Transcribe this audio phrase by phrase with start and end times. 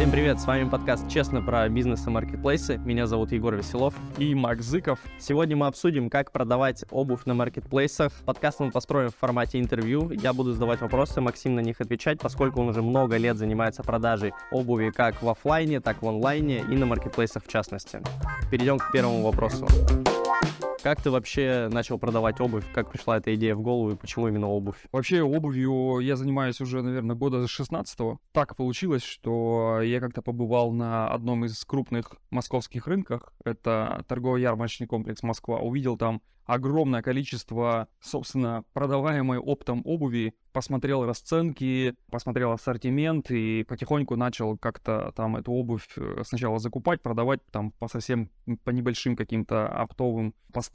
[0.00, 2.78] Всем привет, с вами подкаст «Честно» про бизнес и маркетплейсы.
[2.78, 3.92] Меня зовут Егор Веселов.
[4.16, 4.98] И Макс Зыков.
[5.18, 8.10] Сегодня мы обсудим, как продавать обувь на маркетплейсах.
[8.24, 10.10] Подкаст мы построим в формате интервью.
[10.10, 14.32] Я буду задавать вопросы, Максим на них отвечать, поскольку он уже много лет занимается продажей
[14.50, 18.00] обуви как в офлайне, так в онлайне и на маркетплейсах в частности.
[18.50, 19.66] Перейдем к первому вопросу.
[20.82, 22.64] Как ты вообще начал продавать обувь?
[22.72, 24.78] Как пришла эта идея в голову и почему именно обувь?
[24.92, 28.18] Вообще обувью я занимаюсь уже, наверное, года с 16-го.
[28.32, 33.34] Так получилось, что я как-то побывал на одном из крупных московских рынках.
[33.44, 35.58] Это торгово-ярмарочный комплекс Москва.
[35.58, 44.58] Увидел там огромное количество, собственно, продаваемой оптом обуви, посмотрел расценки, посмотрел ассортимент и потихоньку начал
[44.58, 48.30] как-то там эту обувь э, сначала закупать, продавать там по совсем
[48.64, 50.69] по небольшим каким-то оптовым поставкам.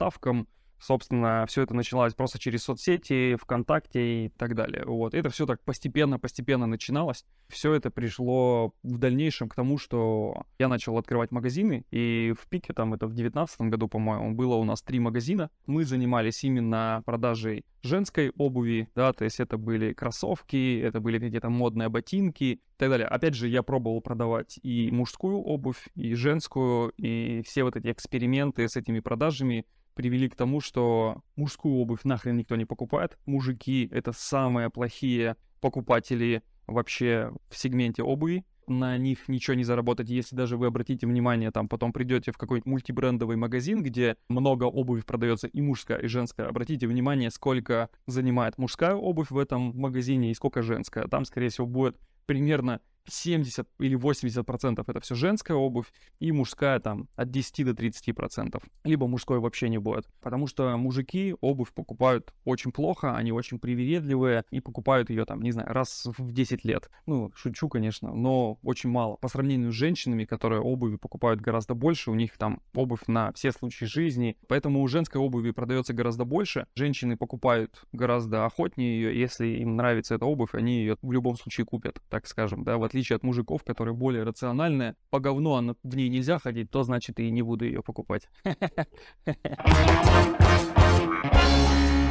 [0.78, 4.84] Собственно, все это начиналось просто через соцсети, ВКонтакте и так далее.
[4.84, 5.14] Вот.
[5.14, 7.24] Это все так постепенно-постепенно начиналось.
[7.48, 12.72] Все это пришло в дальнейшем к тому, что я начал открывать магазины, и в пике,
[12.72, 15.50] там это в 2019 году, по-моему, было у нас три магазина.
[15.66, 21.48] Мы занимались именно продажей женской обуви, да, то есть это были кроссовки, это были какие-то
[21.48, 23.06] модные ботинки и так далее.
[23.06, 28.68] Опять же, я пробовал продавать и мужскую обувь, и женскую, и все вот эти эксперименты
[28.68, 29.64] с этими продажами
[29.96, 33.18] привели к тому, что мужскую обувь нахрен никто не покупает.
[33.26, 38.44] Мужики— это самые плохие покупатели вообще в сегменте обуви.
[38.68, 42.66] На них ничего не заработать, если даже вы обратите внимание, там потом придете в какой-нибудь
[42.66, 46.48] мультибрендовый магазин, где много обуви продается и мужская, и женская.
[46.48, 51.06] Обратите внимание, сколько занимает мужская обувь в этом магазине и сколько женская.
[51.06, 56.80] Там, скорее всего, будет примерно 70 или 80 процентов это все женская обувь, и мужская
[56.80, 58.62] там от 10 до 30 процентов.
[58.84, 60.08] Либо мужской вообще не будет.
[60.20, 65.52] Потому что мужики обувь покупают очень плохо, они очень привередливые и покупают ее там, не
[65.52, 66.90] знаю, раз в 10 лет.
[67.06, 69.16] Ну, шучу, конечно, но очень мало.
[69.16, 73.52] По сравнению с женщинами, которые обуви покупают гораздо больше, у них там обувь на все
[73.52, 74.36] случаи жизни.
[74.48, 76.66] Поэтому у женской обуви продается гораздо больше.
[76.74, 79.18] Женщины покупают гораздо охотнее ее.
[79.18, 82.84] Если им нравится эта обувь, они ее в любом случае купят, так скажем, да, в
[82.84, 84.94] отличие от мужиков, которые более рациональные.
[85.10, 88.28] По говну она, в ней нельзя ходить, то значит и не буду ее покупать.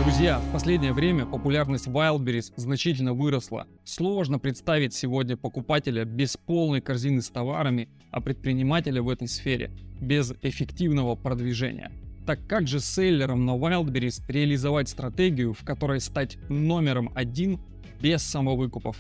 [0.06, 3.66] Друзья, в последнее время популярность Wildberries значительно выросла.
[3.84, 10.32] Сложно представить сегодня покупателя без полной корзины с товарами, а предпринимателя в этой сфере без
[10.44, 11.92] эффективного продвижения.
[12.26, 17.60] Так как же селлерам на Wildberries реализовать стратегию, в которой стать номером один
[18.00, 18.98] без самовыкупов?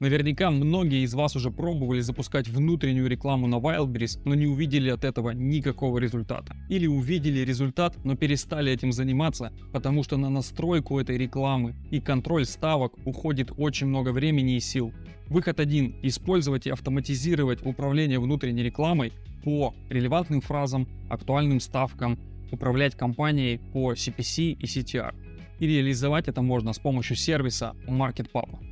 [0.00, 5.04] Наверняка многие из вас уже пробовали запускать внутреннюю рекламу на Wildberries, но не увидели от
[5.04, 6.56] этого никакого результата.
[6.70, 12.46] Или увидели результат, но перестали этим заниматься, потому что на настройку этой рекламы и контроль
[12.46, 14.94] ставок уходит очень много времени и сил.
[15.26, 19.12] Выход один– использовать и автоматизировать управление внутренней рекламой
[19.44, 22.18] по релевантным фразам, актуальным ставкам,
[22.50, 25.14] управлять компанией по CPC и CTR.
[25.58, 28.69] И реализовать это можно с помощью сервиса MarketPub.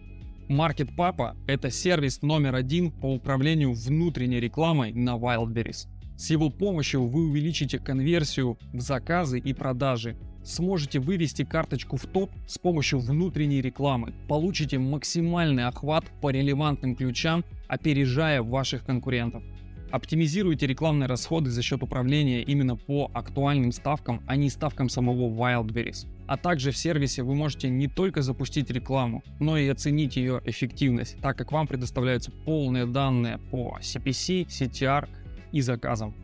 [0.49, 5.87] Market Papa– это сервис номер один по управлению внутренней рекламой на Wildberries.
[6.17, 12.31] С его помощью вы увеличите конверсию в заказы и продажи, сможете вывести карточку в топ
[12.47, 19.43] с помощью внутренней рекламы, получите максимальный охват по релевантным ключам, опережая ваших конкурентов.
[19.91, 26.07] Оптимизируйте рекламные расходы за счет управления именно по актуальным ставкам, а не ставкам самого Wildberries.
[26.27, 31.17] А также в сервисе вы можете не только запустить рекламу, но и оценить ее эффективность,
[31.23, 35.09] так как вам предоставляются полные данные по CPC, CTR
[35.53, 36.15] и заказам.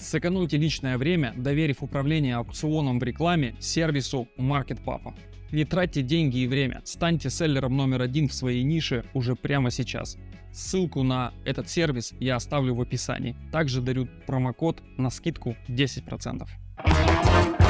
[0.00, 5.14] Сэкономьте личное время, доверив управление аукционом в рекламе сервису MarketPapa.
[5.52, 10.16] Не тратьте деньги и время, станьте селлером номер один в своей нише уже прямо сейчас.
[10.52, 13.36] Ссылку на этот сервис я оставлю в описании.
[13.50, 17.61] Также дарю промокод на скидку 10%.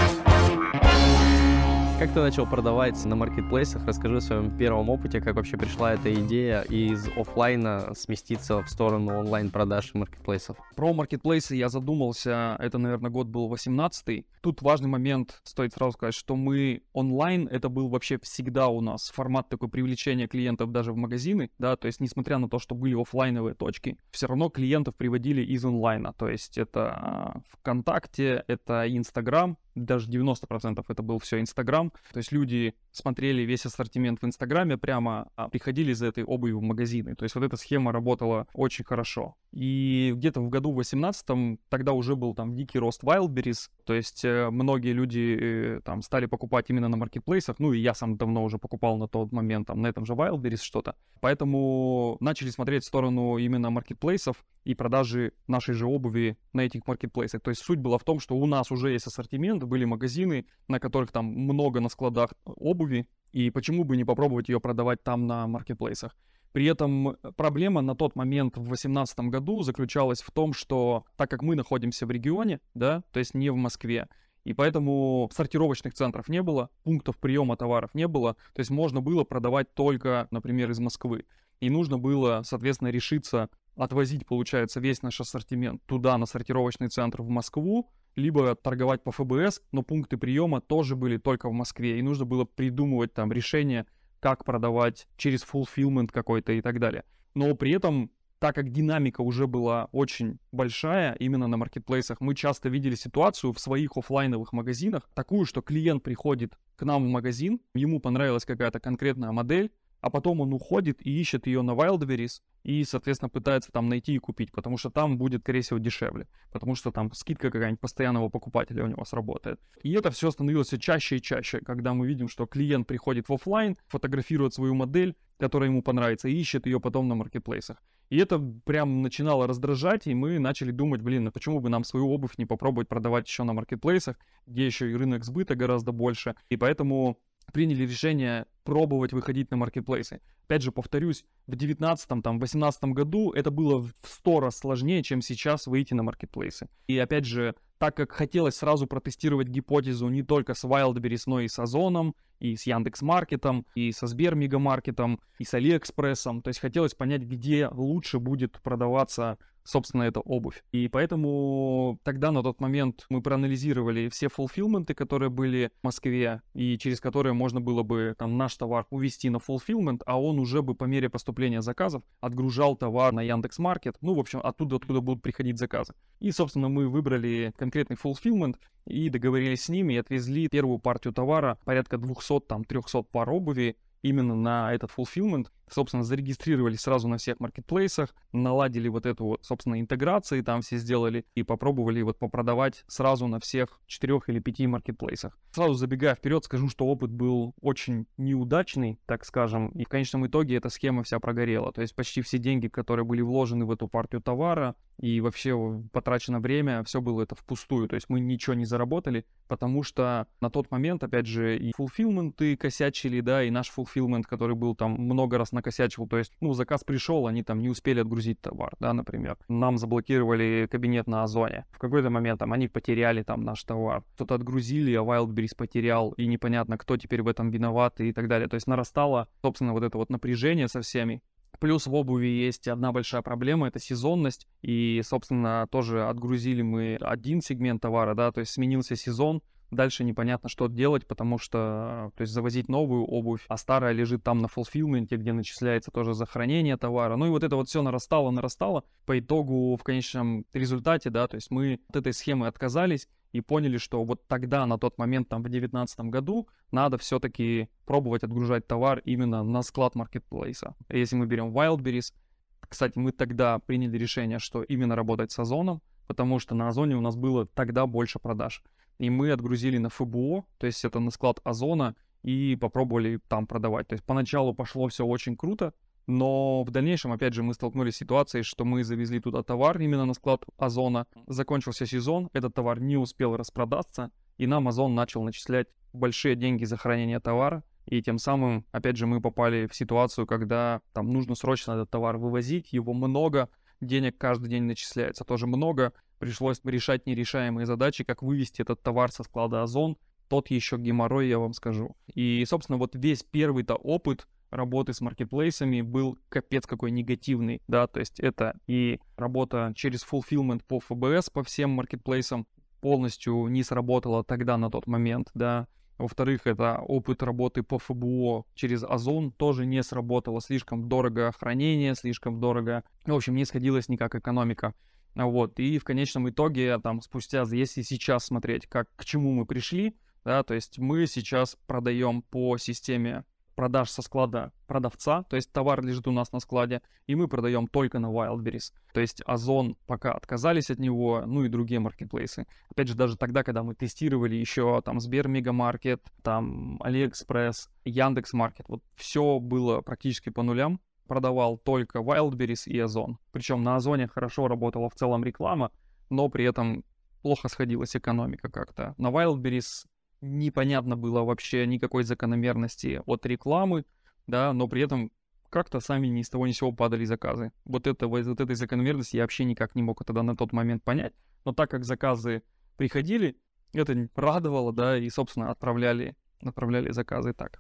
[2.02, 3.86] Как ты начал продавать на маркетплейсах?
[3.86, 9.20] Расскажи о своем первом опыте, как вообще пришла эта идея из офлайна сместиться в сторону
[9.20, 10.56] онлайн-продаж и маркетплейсов.
[10.74, 16.14] Про маркетплейсы я задумался, это, наверное, год был 18 Тут важный момент, стоит сразу сказать,
[16.14, 20.96] что мы онлайн, это был вообще всегда у нас формат такой привлечения клиентов даже в
[20.96, 25.42] магазины, да, то есть несмотря на то, что были офлайновые точки, все равно клиентов приводили
[25.42, 31.90] из онлайна, то есть это а, ВКонтакте, это Инстаграм, даже 90% это был все Инстаграм.
[32.12, 36.62] То есть люди смотрели весь ассортимент в Инстаграме прямо, а приходили за этой обувью в
[36.62, 37.14] магазины.
[37.14, 39.36] То есть вот эта схема работала очень хорошо.
[39.52, 43.68] И где-то в году 18 тогда уже был там дикий рост Wildberries.
[43.84, 47.94] То есть э, многие люди э, там стали покупать именно на маркетплейсах, ну и я
[47.94, 50.94] сам давно уже покупал на тот момент там на этом же Wildberries что-то.
[51.20, 57.40] Поэтому начали смотреть в сторону именно маркетплейсов и продажи нашей же обуви на этих маркетплейсах.
[57.40, 60.78] То есть суть была в том, что у нас уже есть ассортимент, были магазины, на
[60.78, 65.46] которых там много на складах обуви, и почему бы не попробовать ее продавать там на
[65.46, 66.16] маркетплейсах.
[66.52, 71.42] При этом проблема на тот момент в 2018 году заключалась в том, что так как
[71.42, 74.08] мы находимся в регионе, да, то есть не в Москве,
[74.44, 79.24] и поэтому сортировочных центров не было, пунктов приема товаров не было, то есть можно было
[79.24, 81.24] продавать только, например, из Москвы.
[81.60, 87.28] И нужно было, соответственно, решиться отвозить, получается, весь наш ассортимент туда, на сортировочный центр в
[87.28, 92.24] Москву, либо торговать по ФБС, но пункты приема тоже были только в Москве, и нужно
[92.26, 93.86] было придумывать там решение,
[94.22, 97.04] как продавать через fulfillment какой-то и так далее.
[97.34, 102.68] Но при этом, так как динамика уже была очень большая именно на маркетплейсах, мы часто
[102.68, 107.98] видели ситуацию в своих офлайновых магазинах, такую, что клиент приходит к нам в магазин, ему
[107.98, 113.28] понравилась какая-то конкретная модель, а потом он уходит и ищет ее на Wildberries и, соответственно,
[113.28, 117.12] пытается там найти и купить, потому что там будет, скорее всего, дешевле, потому что там
[117.12, 119.60] скидка какая-нибудь постоянного покупателя у него сработает.
[119.82, 123.76] И это все становилось чаще и чаще, когда мы видим, что клиент приходит в офлайн,
[123.88, 127.82] фотографирует свою модель, которая ему понравится, и ищет ее потом на маркетплейсах.
[128.10, 132.10] И это прям начинало раздражать, и мы начали думать, блин, а почему бы нам свою
[132.10, 136.34] обувь не попробовать продавать еще на маркетплейсах, где еще и рынок сбыта гораздо больше.
[136.50, 137.18] И поэтому
[137.52, 140.20] приняли решение пробовать выходить на маркетплейсы.
[140.44, 145.22] Опять же, повторюсь, в 2019 там, 2018 году это было в 100 раз сложнее, чем
[145.22, 146.68] сейчас выйти на маркетплейсы.
[146.86, 151.48] И опять же, так как хотелось сразу протестировать гипотезу не только с Wildberries, но и
[151.48, 156.42] с Озоном, и с Яндекс.Маркетом, и со Сбер Мегамаркетом, и с Алиэкспрессом.
[156.42, 160.62] То есть хотелось понять, где лучше будет продаваться собственно, эта обувь.
[160.72, 166.78] И поэтому тогда, на тот момент, мы проанализировали все фулфилменты, которые были в Москве, и
[166.78, 170.74] через которые можно было бы там наш товар увести на фулфилмент, а он уже бы
[170.74, 175.58] по мере поступления заказов отгружал товар на Яндекс.Маркет, ну, в общем, оттуда, откуда будут приходить
[175.58, 175.94] заказы.
[176.20, 181.58] И, собственно, мы выбрали конкретный фулфилмент и договорились с ними и отвезли первую партию товара,
[181.64, 188.88] порядка 200-300 пар обуви, именно на этот fulfillment, собственно, зарегистрировались сразу на всех маркетплейсах, наладили
[188.88, 193.80] вот эту вот, собственно, интеграции, там все сделали и попробовали вот попродавать сразу на всех
[193.86, 195.38] четырех или пяти маркетплейсах.
[195.52, 200.56] Сразу забегая вперед, скажу, что опыт был очень неудачный, так скажем, и в конечном итоге
[200.56, 201.72] эта схема вся прогорела.
[201.72, 206.40] То есть почти все деньги, которые были вложены в эту партию товара и вообще потрачено
[206.40, 207.88] время, все было это впустую.
[207.88, 212.56] То есть мы ничего не заработали, потому что на тот момент, опять же, и fulfillment
[212.56, 216.06] косячили, да, и наш fulfillment, который был там много раз накосячил.
[216.06, 219.38] То есть, ну, заказ пришел, они там не успели отгрузить товар, да, например.
[219.48, 221.64] Нам заблокировали кабинет на Озоне.
[221.70, 224.02] В какой-то момент там они потеряли там наш товар.
[224.14, 228.48] Кто-то отгрузили, а Wildberries потерял, и непонятно, кто теперь в этом виноват и так далее.
[228.48, 231.22] То есть нарастало, собственно, вот это вот напряжение со всеми.
[231.60, 234.48] Плюс в обуви есть одна большая проблема, это сезонность.
[234.62, 239.42] И, собственно, тоже отгрузили мы один сегмент товара, да, то есть сменился сезон,
[239.72, 244.40] Дальше непонятно, что делать, потому что, то есть завозить новую обувь, а старая лежит там
[244.40, 247.16] на фулфилменте, где начисляется тоже за хранение товара.
[247.16, 248.84] Ну и вот это вот все нарастало, нарастало.
[249.06, 253.78] По итогу, в конечном результате, да, то есть мы от этой схемы отказались и поняли,
[253.78, 258.98] что вот тогда, на тот момент, там, в 2019 году, надо все-таки пробовать отгружать товар
[259.06, 260.74] именно на склад маркетплейса.
[260.90, 262.12] Если мы берем Wildberries,
[262.60, 267.00] кстати, мы тогда приняли решение, что именно работать с Озоном, потому что на Озоне у
[267.00, 268.62] нас было тогда больше продаж
[269.02, 273.88] и мы отгрузили на ФБО, то есть это на склад Озона, и попробовали там продавать.
[273.88, 275.74] То есть поначалу пошло все очень круто,
[276.06, 280.04] но в дальнейшем, опять же, мы столкнулись с ситуацией, что мы завезли туда товар именно
[280.04, 281.08] на склад Озона.
[281.26, 286.76] Закончился сезон, этот товар не успел распродаться, и нам Озон начал начислять большие деньги за
[286.76, 287.64] хранение товара.
[287.86, 292.18] И тем самым, опять же, мы попали в ситуацию, когда там нужно срочно этот товар
[292.18, 293.48] вывозить, его много,
[293.80, 295.92] денег каждый день начисляется тоже много,
[296.22, 299.96] пришлось решать нерешаемые задачи, как вывести этот товар со склада Озон,
[300.28, 301.96] тот еще геморрой, я вам скажу.
[302.14, 307.98] И, собственно, вот весь первый-то опыт работы с маркетплейсами был капец какой негативный, да, то
[307.98, 312.46] есть это и работа через fulfillment по ФБС по всем маркетплейсам
[312.80, 315.66] полностью не сработала тогда на тот момент, да,
[315.98, 320.40] во-вторых, это опыт работы по ФБО через Озон тоже не сработало.
[320.40, 322.82] Слишком дорого хранение, слишком дорого.
[323.06, 324.74] В общем, не сходилась никак экономика.
[325.14, 329.94] Вот, и в конечном итоге, там, спустя, если сейчас смотреть, как, к чему мы пришли,
[330.24, 335.82] да, то есть мы сейчас продаем по системе продаж со склада продавца, то есть товар
[335.84, 338.72] лежит у нас на складе, и мы продаем только на Wildberries.
[338.94, 342.46] То есть Озон пока отказались от него, ну и другие маркетплейсы.
[342.70, 348.68] Опять же, даже тогда, когда мы тестировали еще там Сбер Мегамаркет, там Алиэкспресс, Яндекс Маркет,
[348.68, 353.18] вот все было практически по нулям, продавал только Wildberries и Озон.
[353.32, 355.70] Причем на Озоне хорошо работала в целом реклама,
[356.10, 356.84] но при этом
[357.22, 358.94] плохо сходилась экономика как-то.
[358.98, 359.86] На Wildberries
[360.20, 363.84] непонятно было вообще никакой закономерности от рекламы,
[364.26, 365.10] да, но при этом
[365.50, 367.52] как-то сами ни с того ни с сего падали заказы.
[367.64, 371.12] Вот, это, вот этой закономерности я вообще никак не мог тогда на тот момент понять.
[371.44, 372.42] Но так как заказы
[372.76, 373.36] приходили,
[373.72, 377.58] это радовало, да, и, собственно, отправляли, отправляли заказы так.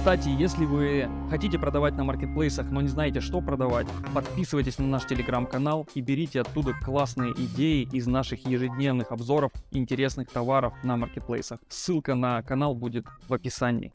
[0.00, 5.04] Кстати, если вы хотите продавать на маркетплейсах, но не знаете, что продавать, подписывайтесь на наш
[5.04, 11.60] телеграм-канал и берите оттуда классные идеи из наших ежедневных обзоров интересных товаров на маркетплейсах.
[11.68, 13.92] Ссылка на канал будет в описании.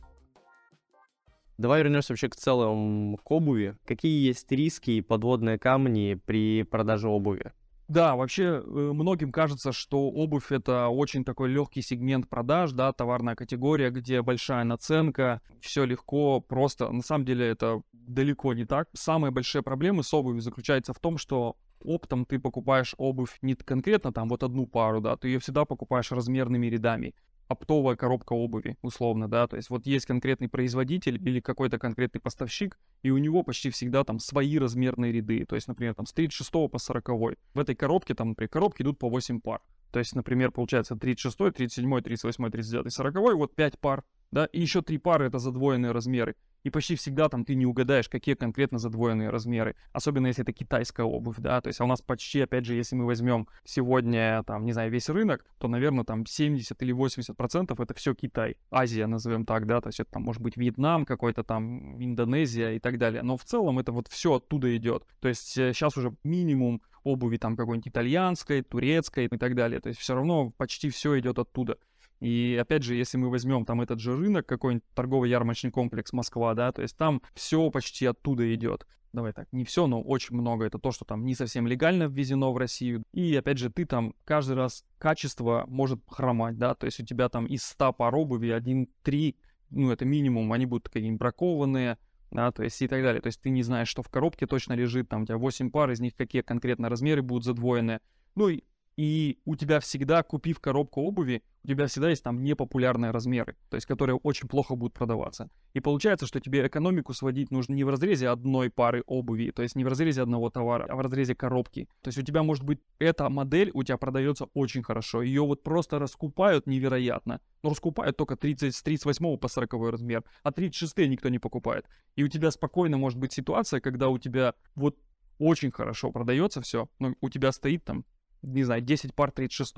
[1.57, 3.75] Давай вернемся вообще к целому к обуви.
[3.83, 7.51] Какие есть риски и подводные камни при продаже обуви?
[7.87, 13.35] Да, вообще э, многим кажется, что обувь это очень такой легкий сегмент продаж, да, товарная
[13.35, 16.89] категория, где большая наценка, все легко, просто.
[16.89, 18.89] На самом деле это далеко не так.
[18.93, 24.11] Самые большие проблемы с обувью заключаются в том, что оптом ты покупаешь обувь не конкретно
[24.11, 27.13] там вот одну пару, да, ты ее всегда покупаешь размерными рядами
[27.47, 32.79] оптовая коробка обуви, условно, да, то есть вот есть конкретный производитель или какой-то конкретный поставщик,
[33.03, 36.51] и у него почти всегда там свои размерные ряды, то есть, например, там с 36
[36.51, 37.09] по 40.
[37.53, 39.61] В этой коробке, там, например, коробки идут по 8 пар.
[39.95, 44.81] То есть, например, получается 36, 37, 38, 39, 40, вот 5 пар, да, и еще
[44.81, 46.35] 3 пары это задвоенные размеры.
[46.63, 51.05] И почти всегда там ты не угадаешь, какие конкретно задвоенные размеры, особенно если это китайская
[51.05, 54.65] обувь, да, то есть а у нас почти, опять же, если мы возьмем сегодня, там,
[54.65, 59.07] не знаю, весь рынок, то, наверное, там 70 или 80 процентов это все Китай, Азия,
[59.07, 62.97] назовем так, да, то есть это там может быть Вьетнам какой-то там, Индонезия и так
[62.97, 66.81] далее, но в целом это вот все оттуда идет, то есть сейчас э, уже минимум
[67.05, 71.39] обуви там какой-нибудь итальянской, турецкой и так далее, то есть все равно почти все идет
[71.39, 71.77] оттуда.
[72.19, 76.53] И опять же, если мы возьмем там этот же рынок, какой-нибудь торговый ярмарочный комплекс Москва,
[76.53, 78.87] да, то есть там все почти оттуда идет.
[79.13, 80.65] Давай так, не все, но очень много.
[80.65, 83.03] Это то, что там не совсем легально ввезено в Россию.
[83.13, 87.29] И опять же, ты там каждый раз качество может хромать, да, то есть у тебя
[87.29, 89.35] там из 100 пар обуви 1-3,
[89.69, 91.97] ну это минимум, они будут какие-нибудь бракованные,
[92.35, 93.21] да, то есть и так далее.
[93.21, 95.91] То есть ты не знаешь, что в коробке точно лежит, там у тебя 8 пар,
[95.91, 97.99] из них какие конкретно размеры будут задвоены.
[98.35, 98.63] Ну и
[98.97, 103.75] и у тебя всегда, купив коробку обуви, у тебя всегда есть там непопулярные размеры, то
[103.75, 105.49] есть которые очень плохо будут продаваться.
[105.73, 109.75] И получается, что тебе экономику сводить нужно не в разрезе одной пары обуви, то есть
[109.75, 111.89] не в разрезе одного товара, а в разрезе коробки.
[112.01, 115.63] То есть у тебя может быть эта модель у тебя продается очень хорошо, ее вот
[115.63, 121.29] просто раскупают невероятно, но раскупают только 30, с 38 по 40 размер, а 36 никто
[121.29, 121.85] не покупает.
[122.15, 124.97] И у тебя спокойно может быть ситуация, когда у тебя вот
[125.37, 128.05] очень хорошо продается все, но у тебя стоит там
[128.45, 129.75] не знаю, 10 пар 36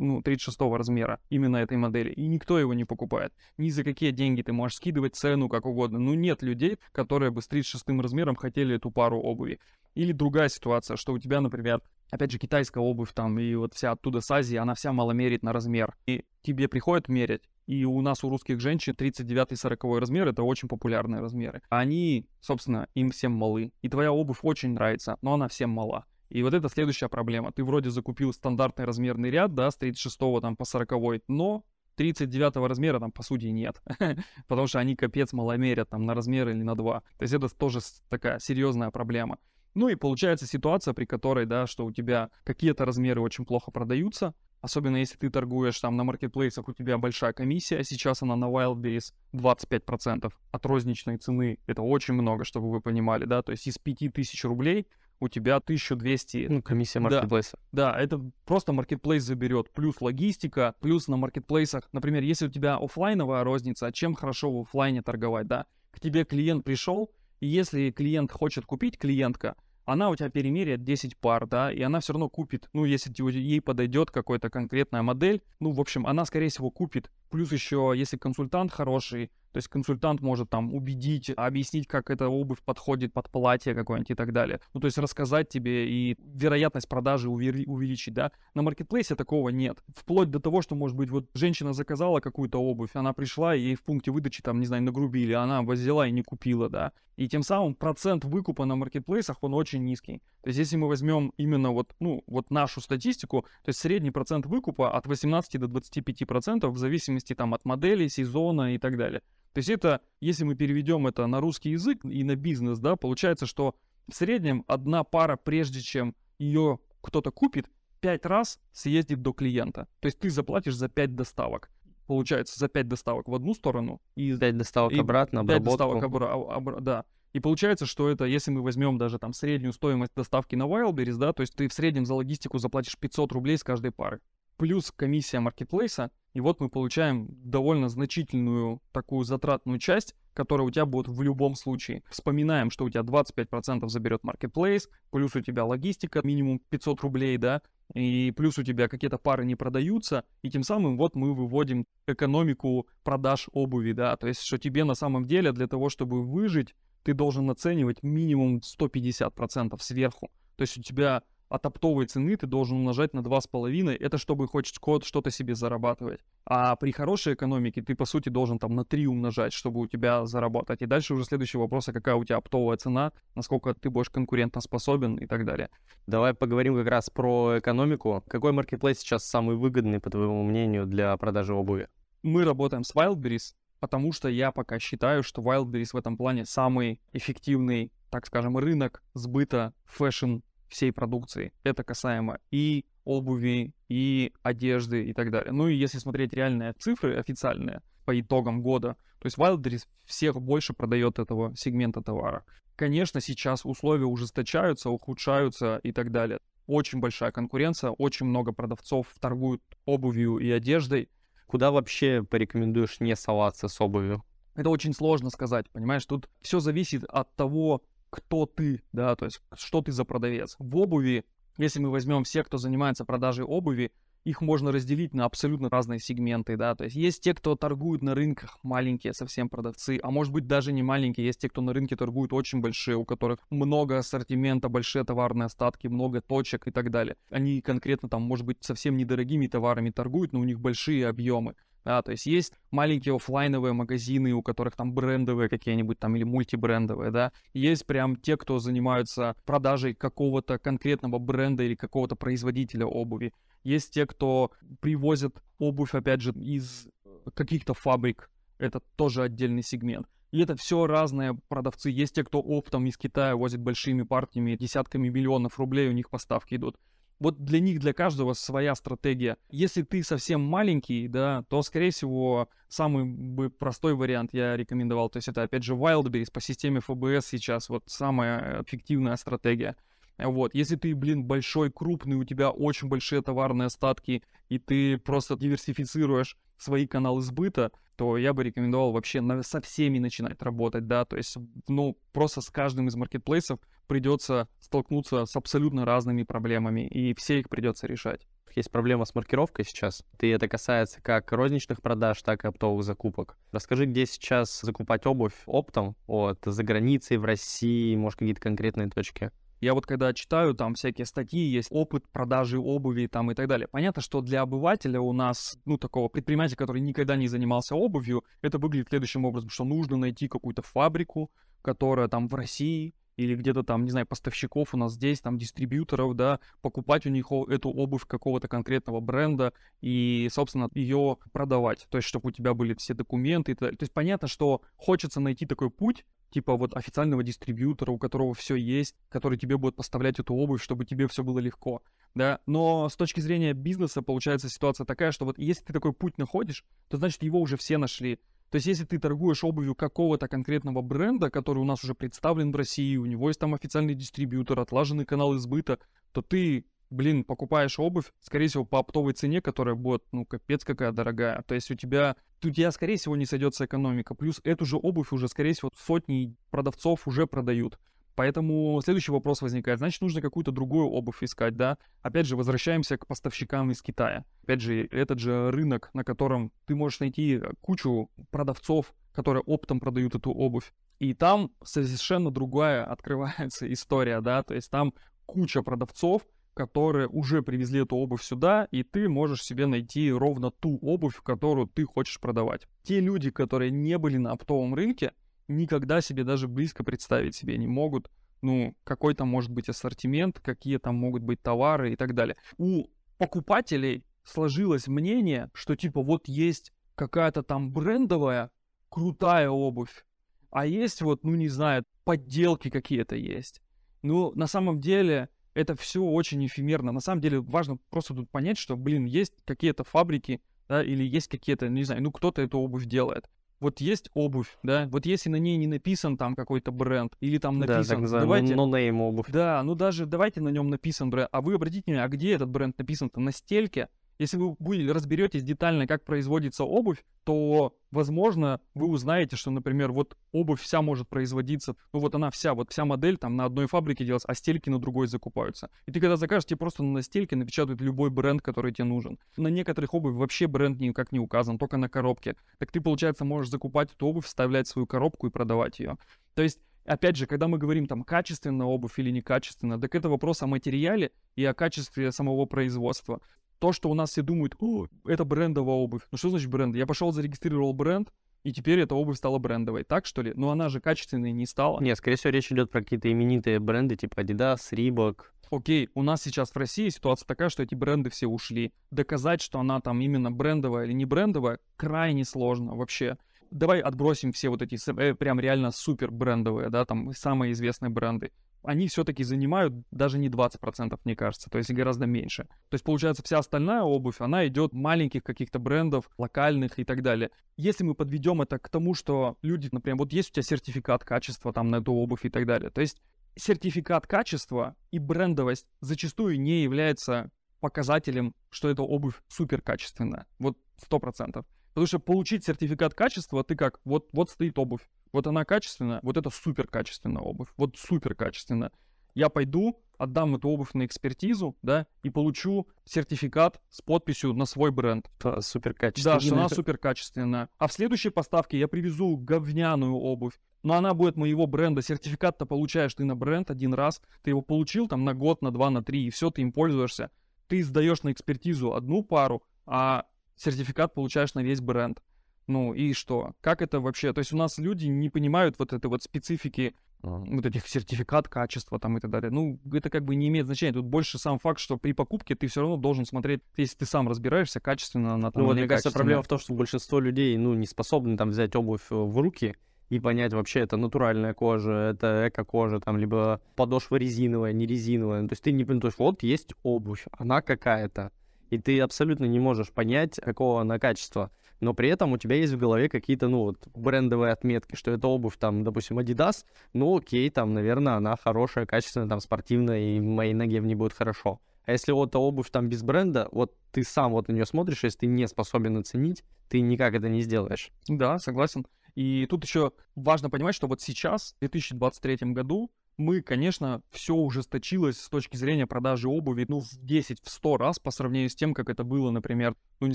[0.00, 3.34] ну, 36 размера именно этой модели, и никто его не покупает.
[3.58, 5.98] Ни за какие деньги ты можешь скидывать цену как угодно.
[5.98, 9.60] Ну, нет людей, которые бы с 36 размером хотели эту пару обуви.
[9.94, 13.92] Или другая ситуация, что у тебя, например, опять же, китайская обувь там, и вот вся
[13.92, 15.94] оттуда с Азии, она вся мало мерит на размер.
[16.06, 20.42] И тебе приходят мерять, и у нас, у русских женщин, 39 и 40 размер— это
[20.42, 21.62] очень популярные размеры.
[21.68, 23.72] Они, собственно, им всем малы.
[23.82, 26.04] И твоя обувь очень нравится, но она всем мала.
[26.30, 27.52] И вот это следующая проблема.
[27.52, 31.64] Ты вроде закупил стандартный размерный ряд, да, с 36 там по 40, но
[31.96, 33.82] 39 размера там по сути нет,
[34.48, 37.00] потому что они капец маломерят там на размер или на 2.
[37.00, 39.38] То есть это тоже такая серьезная проблема.
[39.74, 44.34] Ну и получается ситуация, при которой, да, что у тебя какие-то размеры очень плохо продаются,
[44.60, 49.12] особенно если ты торгуешь там на маркетплейсах, у тебя большая комиссия, сейчас она на Wildberries
[49.32, 54.44] 25% от розничной цены, это очень много, чтобы вы понимали, да, то есть из 5000
[54.44, 54.86] рублей
[55.20, 56.46] у тебя 1200.
[56.48, 57.58] Ну, комиссия маркетплейса.
[57.72, 59.70] Да, да, это просто маркетплейс заберет.
[59.70, 61.88] Плюс логистика, плюс на маркетплейсах.
[61.92, 65.66] Например, если у тебя офлайновая розница, чем хорошо в офлайне торговать, да?
[65.90, 67.10] К тебе клиент пришел,
[67.40, 72.00] и если клиент хочет купить, клиентка, она у тебя перемеряет 10 пар, да, и она
[72.00, 76.48] все равно купит, ну, если ей подойдет какая-то конкретная модель, ну, в общем, она, скорее
[76.48, 77.10] всего, купит.
[77.28, 82.62] Плюс еще, если консультант хороший, То есть консультант может там убедить, объяснить, как эта обувь
[82.64, 84.60] подходит под платье какое-нибудь и так далее.
[84.74, 88.32] Ну, то есть рассказать тебе и вероятность продажи увеличить, да.
[88.54, 89.82] На маркетплейсе такого нет.
[89.94, 93.82] Вплоть до того, что, может быть, вот женщина заказала какую-то обувь, она пришла, и в
[93.82, 96.92] пункте выдачи, там, не знаю, нагрубили, она взяла и не купила, да.
[97.16, 100.22] И тем самым процент выкупа на маркетплейсах, он очень низкий.
[100.42, 104.46] То есть если мы возьмем именно вот, ну, вот нашу статистику, то есть средний процент
[104.46, 109.20] выкупа от 18 до 25 процентов в зависимости там от модели, сезона и так далее.
[109.52, 113.46] То есть это, если мы переведем это на русский язык и на бизнес, да, получается,
[113.46, 113.74] что
[114.08, 117.68] в среднем одна пара, прежде чем ее кто-то купит,
[118.00, 119.88] пять раз съездит до клиента.
[120.00, 121.70] То есть ты заплатишь за пять доставок.
[122.06, 126.52] Получается, за пять доставок в одну сторону и пять доставок и обратно, пять доставок обратно,
[126.52, 127.04] обра- да.
[127.32, 131.32] И получается, что это, если мы возьмем даже там среднюю стоимость доставки на Wildberries, да,
[131.32, 134.20] то есть ты в среднем за логистику заплатишь 500 рублей с каждой пары.
[134.60, 140.84] Плюс комиссия маркетплейса, и вот мы получаем довольно значительную такую затратную часть, которая у тебя
[140.84, 142.02] будет в любом случае.
[142.10, 147.62] Вспоминаем, что у тебя 25% заберет маркетплейс, плюс у тебя логистика минимум 500 рублей, да,
[147.94, 152.86] и плюс у тебя какие-то пары не продаются, и тем самым вот мы выводим экономику
[153.02, 157.14] продаж обуви, да, то есть что тебе на самом деле для того, чтобы выжить, ты
[157.14, 160.30] должен оценивать минимум 150% сверху.
[160.56, 164.72] То есть у тебя от оптовой цены ты должен умножать на 2,5, это чтобы хоть
[164.78, 166.20] код что-то себе зарабатывать.
[166.46, 170.24] А при хорошей экономике ты, по сути, должен там на 3 умножать, чтобы у тебя
[170.26, 170.80] заработать.
[170.80, 175.16] И дальше уже следующий вопрос, а какая у тебя оптовая цена, насколько ты будешь конкурентоспособен
[175.16, 175.70] и так далее.
[176.06, 178.22] Давай поговорим как раз про экономику.
[178.28, 181.88] Какой маркетплейс сейчас самый выгодный, по твоему мнению, для продажи обуви?
[182.22, 187.00] Мы работаем с Wildberries, потому что я пока считаю, что Wildberries в этом плане самый
[187.12, 190.38] эффективный, так скажем, рынок сбыта fashion
[190.70, 191.52] всей продукции.
[191.64, 195.52] Это касаемо и обуви, и одежды и так далее.
[195.52, 200.72] Ну и если смотреть реальные цифры официальные по итогам года, то есть Wildberries всех больше
[200.72, 202.44] продает этого сегмента товара.
[202.76, 206.38] Конечно, сейчас условия ужесточаются, ухудшаются и так далее.
[206.66, 211.10] Очень большая конкуренция, очень много продавцов торгуют обувью и одеждой.
[211.46, 214.24] Куда вообще порекомендуешь не соваться с обувью?
[214.54, 216.06] Это очень сложно сказать, понимаешь?
[216.06, 220.56] Тут все зависит от того, кто ты, да, то есть что ты за продавец.
[220.58, 221.24] В обуви,
[221.56, 223.92] если мы возьмем всех, кто занимается продажей обуви,
[224.24, 228.14] их можно разделить на абсолютно разные сегменты, да, то есть есть те, кто торгуют на
[228.14, 231.96] рынках, маленькие совсем продавцы, а может быть даже не маленькие, есть те, кто на рынке
[231.96, 237.16] торгуют очень большие, у которых много ассортимента, большие товарные остатки, много точек и так далее.
[237.30, 241.54] Они конкретно там, может быть, совсем недорогими товарами торгуют, но у них большие объемы.
[241.84, 247.10] Да, то есть есть маленькие офлайновые магазины, у которых там брендовые какие-нибудь там или мультибрендовые,
[247.10, 247.32] да.
[247.54, 253.32] Есть прям те, кто занимаются продажей какого-то конкретного бренда или какого-то производителя обуви.
[253.64, 256.88] Есть те, кто привозят обувь, опять же, из
[257.34, 258.30] каких-то фабрик.
[258.58, 260.06] Это тоже отдельный сегмент.
[260.32, 261.90] И это все разные продавцы.
[261.90, 266.54] Есть те, кто оптом из Китая возит большими партиями, десятками миллионов рублей у них поставки
[266.54, 266.76] идут
[267.20, 269.36] вот для них, для каждого своя стратегия.
[269.50, 275.10] Если ты совсем маленький, да, то, скорее всего, самый бы простой вариант я рекомендовал.
[275.10, 279.76] То есть это, опять же, Wildberries по системе ФБС сейчас вот самая эффективная стратегия.
[280.22, 285.36] Вот, если ты, блин, большой, крупный, у тебя очень большие товарные остатки, и ты просто
[285.36, 291.04] диверсифицируешь свои каналы сбыта, то я бы рекомендовал вообще на, со всеми начинать работать, да,
[291.04, 291.36] то есть,
[291.68, 297.48] ну, просто с каждым из маркетплейсов придется столкнуться с абсолютно разными проблемами, и все их
[297.48, 298.26] придется решать.
[298.56, 300.04] Есть проблема с маркировкой сейчас.
[300.20, 303.36] И это касается как розничных продаж, так и оптовых закупок.
[303.52, 309.30] Расскажи, где сейчас закупать обувь оптом, вот, за границей, в России, может, какие-то конкретные точки?
[309.60, 313.68] Я вот когда читаю, там всякие статьи, есть опыт продажи обуви там и так далее.
[313.68, 318.58] Понятно, что для обывателя у нас, ну, такого предпринимателя, который никогда не занимался обувью, это
[318.58, 323.84] выглядит следующим образом, что нужно найти какую-то фабрику, которая там в России, или где-то там,
[323.84, 328.48] не знаю, поставщиков у нас здесь, там, дистрибьюторов, да, покупать у них эту обувь какого-то
[328.48, 329.52] конкретного бренда
[329.82, 331.86] и, собственно, ее продавать.
[331.90, 333.54] То есть, чтобы у тебя были все документы.
[333.54, 338.54] То есть, понятно, что хочется найти такой путь, типа вот официального дистрибьютора, у которого все
[338.54, 341.82] есть, который тебе будет поставлять эту обувь, чтобы тебе все было легко,
[342.14, 342.40] да.
[342.46, 346.64] Но с точки зрения бизнеса получается ситуация такая, что вот если ты такой путь находишь,
[346.88, 348.18] то значит его уже все нашли.
[348.50, 352.56] То есть, если ты торгуешь обувью какого-то конкретного бренда, который у нас уже представлен в
[352.56, 355.78] России, у него есть там официальный дистрибьютор, отлаженный канал избыта,
[356.12, 360.90] то ты, блин, покупаешь обувь, скорее всего, по оптовой цене, которая будет, ну, капец какая
[360.90, 361.42] дорогая.
[361.46, 364.16] То есть у тебя, у тебя, скорее всего, не сойдется экономика.
[364.16, 367.78] Плюс эту же обувь уже, скорее всего, сотни продавцов уже продают.
[368.14, 369.78] Поэтому следующий вопрос возникает.
[369.78, 371.78] Значит, нужно какую-то другую обувь искать, да?
[372.02, 374.24] Опять же, возвращаемся к поставщикам из Китая.
[374.42, 380.14] Опять же, этот же рынок, на котором ты можешь найти кучу продавцов которые оптом продают
[380.14, 380.72] эту обувь.
[380.98, 384.94] И там совершенно другая открывается история, да, то есть там
[385.26, 386.22] куча продавцов,
[386.54, 391.68] которые уже привезли эту обувь сюда, и ты можешь себе найти ровно ту обувь, которую
[391.68, 392.66] ты хочешь продавать.
[392.82, 395.12] Те люди, которые не были на оптовом рынке,
[395.50, 398.10] никогда себе даже близко представить себе не могут,
[398.42, 402.36] ну, какой там может быть ассортимент, какие там могут быть товары и так далее.
[402.56, 402.86] У
[403.18, 408.50] покупателей сложилось мнение, что типа вот есть какая-то там брендовая
[408.88, 410.04] крутая обувь,
[410.50, 413.60] а есть вот, ну не знаю, подделки какие-то есть.
[414.02, 416.92] Ну, на самом деле, это все очень эфемерно.
[416.92, 421.28] На самом деле важно просто тут понять, что, блин, есть какие-то фабрики, да, или есть
[421.28, 423.28] какие-то, не знаю, ну кто-то эту обувь делает.
[423.60, 427.58] Вот есть обувь, да, вот если на ней не написан там какой-то бренд, или там
[427.58, 429.26] написан, да, так называемый давайте, no-name обувь.
[429.30, 432.48] да, ну даже давайте на нем написан бренд, а вы обратите внимание, а где этот
[432.48, 433.20] бренд написан-то?
[433.20, 433.88] На стельке,
[434.20, 440.14] если вы будете разберетесь детально, как производится обувь, то, возможно, вы узнаете, что, например, вот
[440.32, 444.04] обувь вся может производиться, ну вот она вся, вот вся модель там на одной фабрике
[444.04, 445.70] делается, а стельки на другой закупаются.
[445.86, 449.18] И ты когда закажешь, тебе просто на стельке напечатают любой бренд, который тебе нужен.
[449.38, 452.36] На некоторых обувь вообще бренд никак не указан, только на коробке.
[452.58, 455.96] Так ты, получается, можешь закупать эту обувь, вставлять в свою коробку и продавать ее.
[456.34, 460.42] То есть опять же, когда мы говорим там качественная обувь или некачественная, так это вопрос
[460.42, 463.22] о материале и о качестве самого производства
[463.60, 466.02] то, что у нас все думают, о, это брендовая обувь.
[466.10, 466.74] Ну что значит бренд?
[466.74, 468.10] Я пошел, зарегистрировал бренд,
[468.42, 470.32] и теперь эта обувь стала брендовой, так что ли?
[470.34, 471.80] Но она же качественной не стала.
[471.80, 475.16] Нет, скорее всего, речь идет про какие-то именитые бренды, типа Adidas, Reebok.
[475.50, 478.72] Окей, у нас сейчас в России ситуация такая, что эти бренды все ушли.
[478.90, 483.18] Доказать, что она там именно брендовая или не брендовая, крайне сложно вообще.
[483.50, 488.30] Давай отбросим все вот эти э, прям реально супер брендовые, да, там самые известные бренды
[488.62, 492.44] они все-таки занимают даже не 20%, мне кажется, то есть гораздо меньше.
[492.68, 497.30] То есть, получается, вся остальная обувь, она идет маленьких каких-то брендов, локальных и так далее.
[497.56, 501.52] Если мы подведем это к тому, что люди, например, вот есть у тебя сертификат качества
[501.52, 503.00] там на эту обувь и так далее, то есть
[503.36, 510.26] сертификат качества и брендовость зачастую не является показателем, что эта обувь супер качественная.
[510.38, 511.46] Вот сто процентов.
[511.70, 516.16] Потому что получить сертификат качества, ты как, вот, вот стоит обувь, вот она качественная, вот
[516.16, 518.72] это супер качественная обувь, вот супер качественная.
[519.14, 524.70] Я пойду, отдам эту обувь на экспертизу, да, и получу сертификат с подписью на свой
[524.70, 525.10] бренд.
[525.18, 526.18] Это супер качественная.
[526.18, 527.48] Да, что она супер качественная.
[527.58, 531.82] А в следующей поставке я привезу говняную обувь, но она будет моего бренда.
[531.82, 535.70] Сертификат-то получаешь ты на бренд один раз, ты его получил там на год, на два,
[535.70, 537.10] на три, и все, ты им пользуешься.
[537.48, 540.06] Ты сдаешь на экспертизу одну пару, а
[540.40, 542.02] сертификат получаешь на весь бренд.
[542.46, 543.34] Ну и что?
[543.40, 544.12] Как это вообще?
[544.12, 548.78] То есть у нас люди не понимают вот этой вот специфики вот этих сертификат качества
[548.78, 549.30] там и так далее.
[549.30, 550.74] Ну, это как бы не имеет значения.
[550.74, 554.08] Тут больше сам факт, что при покупке ты все равно должен смотреть, если ты сам
[554.08, 557.54] разбираешься качественно на там, Ну, вот, мне кажется, проблема в том, что большинство людей, ну,
[557.54, 559.56] не способны там взять обувь э, в руки
[559.88, 565.22] и понять вообще, это натуральная кожа, это эко-кожа, там, либо подошва резиновая, не резиновая.
[565.22, 568.12] То есть ты не понимаешь, есть вот есть обувь, она какая-то
[568.50, 571.30] и ты абсолютно не можешь понять, какого она качества.
[571.60, 575.08] Но при этом у тебя есть в голове какие-то, ну, вот, брендовые отметки, что это
[575.08, 580.34] обувь, там, допустим, Adidas, ну, окей, там, наверное, она хорошая, качественная, там, спортивная, и моей
[580.34, 581.40] ноге в ней будет хорошо.
[581.64, 585.00] А если вот обувь там без бренда, вот ты сам вот на нее смотришь, если
[585.00, 587.70] ты не способен оценить, ты никак это не сделаешь.
[587.86, 588.66] Да, согласен.
[588.94, 595.00] И тут еще важно понимать, что вот сейчас, в 2023 году, мы, конечно, все ужесточилось
[595.00, 598.54] с точки зрения продажи обуви, ну, в 10, в 100 раз по сравнению с тем,
[598.54, 599.94] как это было, например, ну, не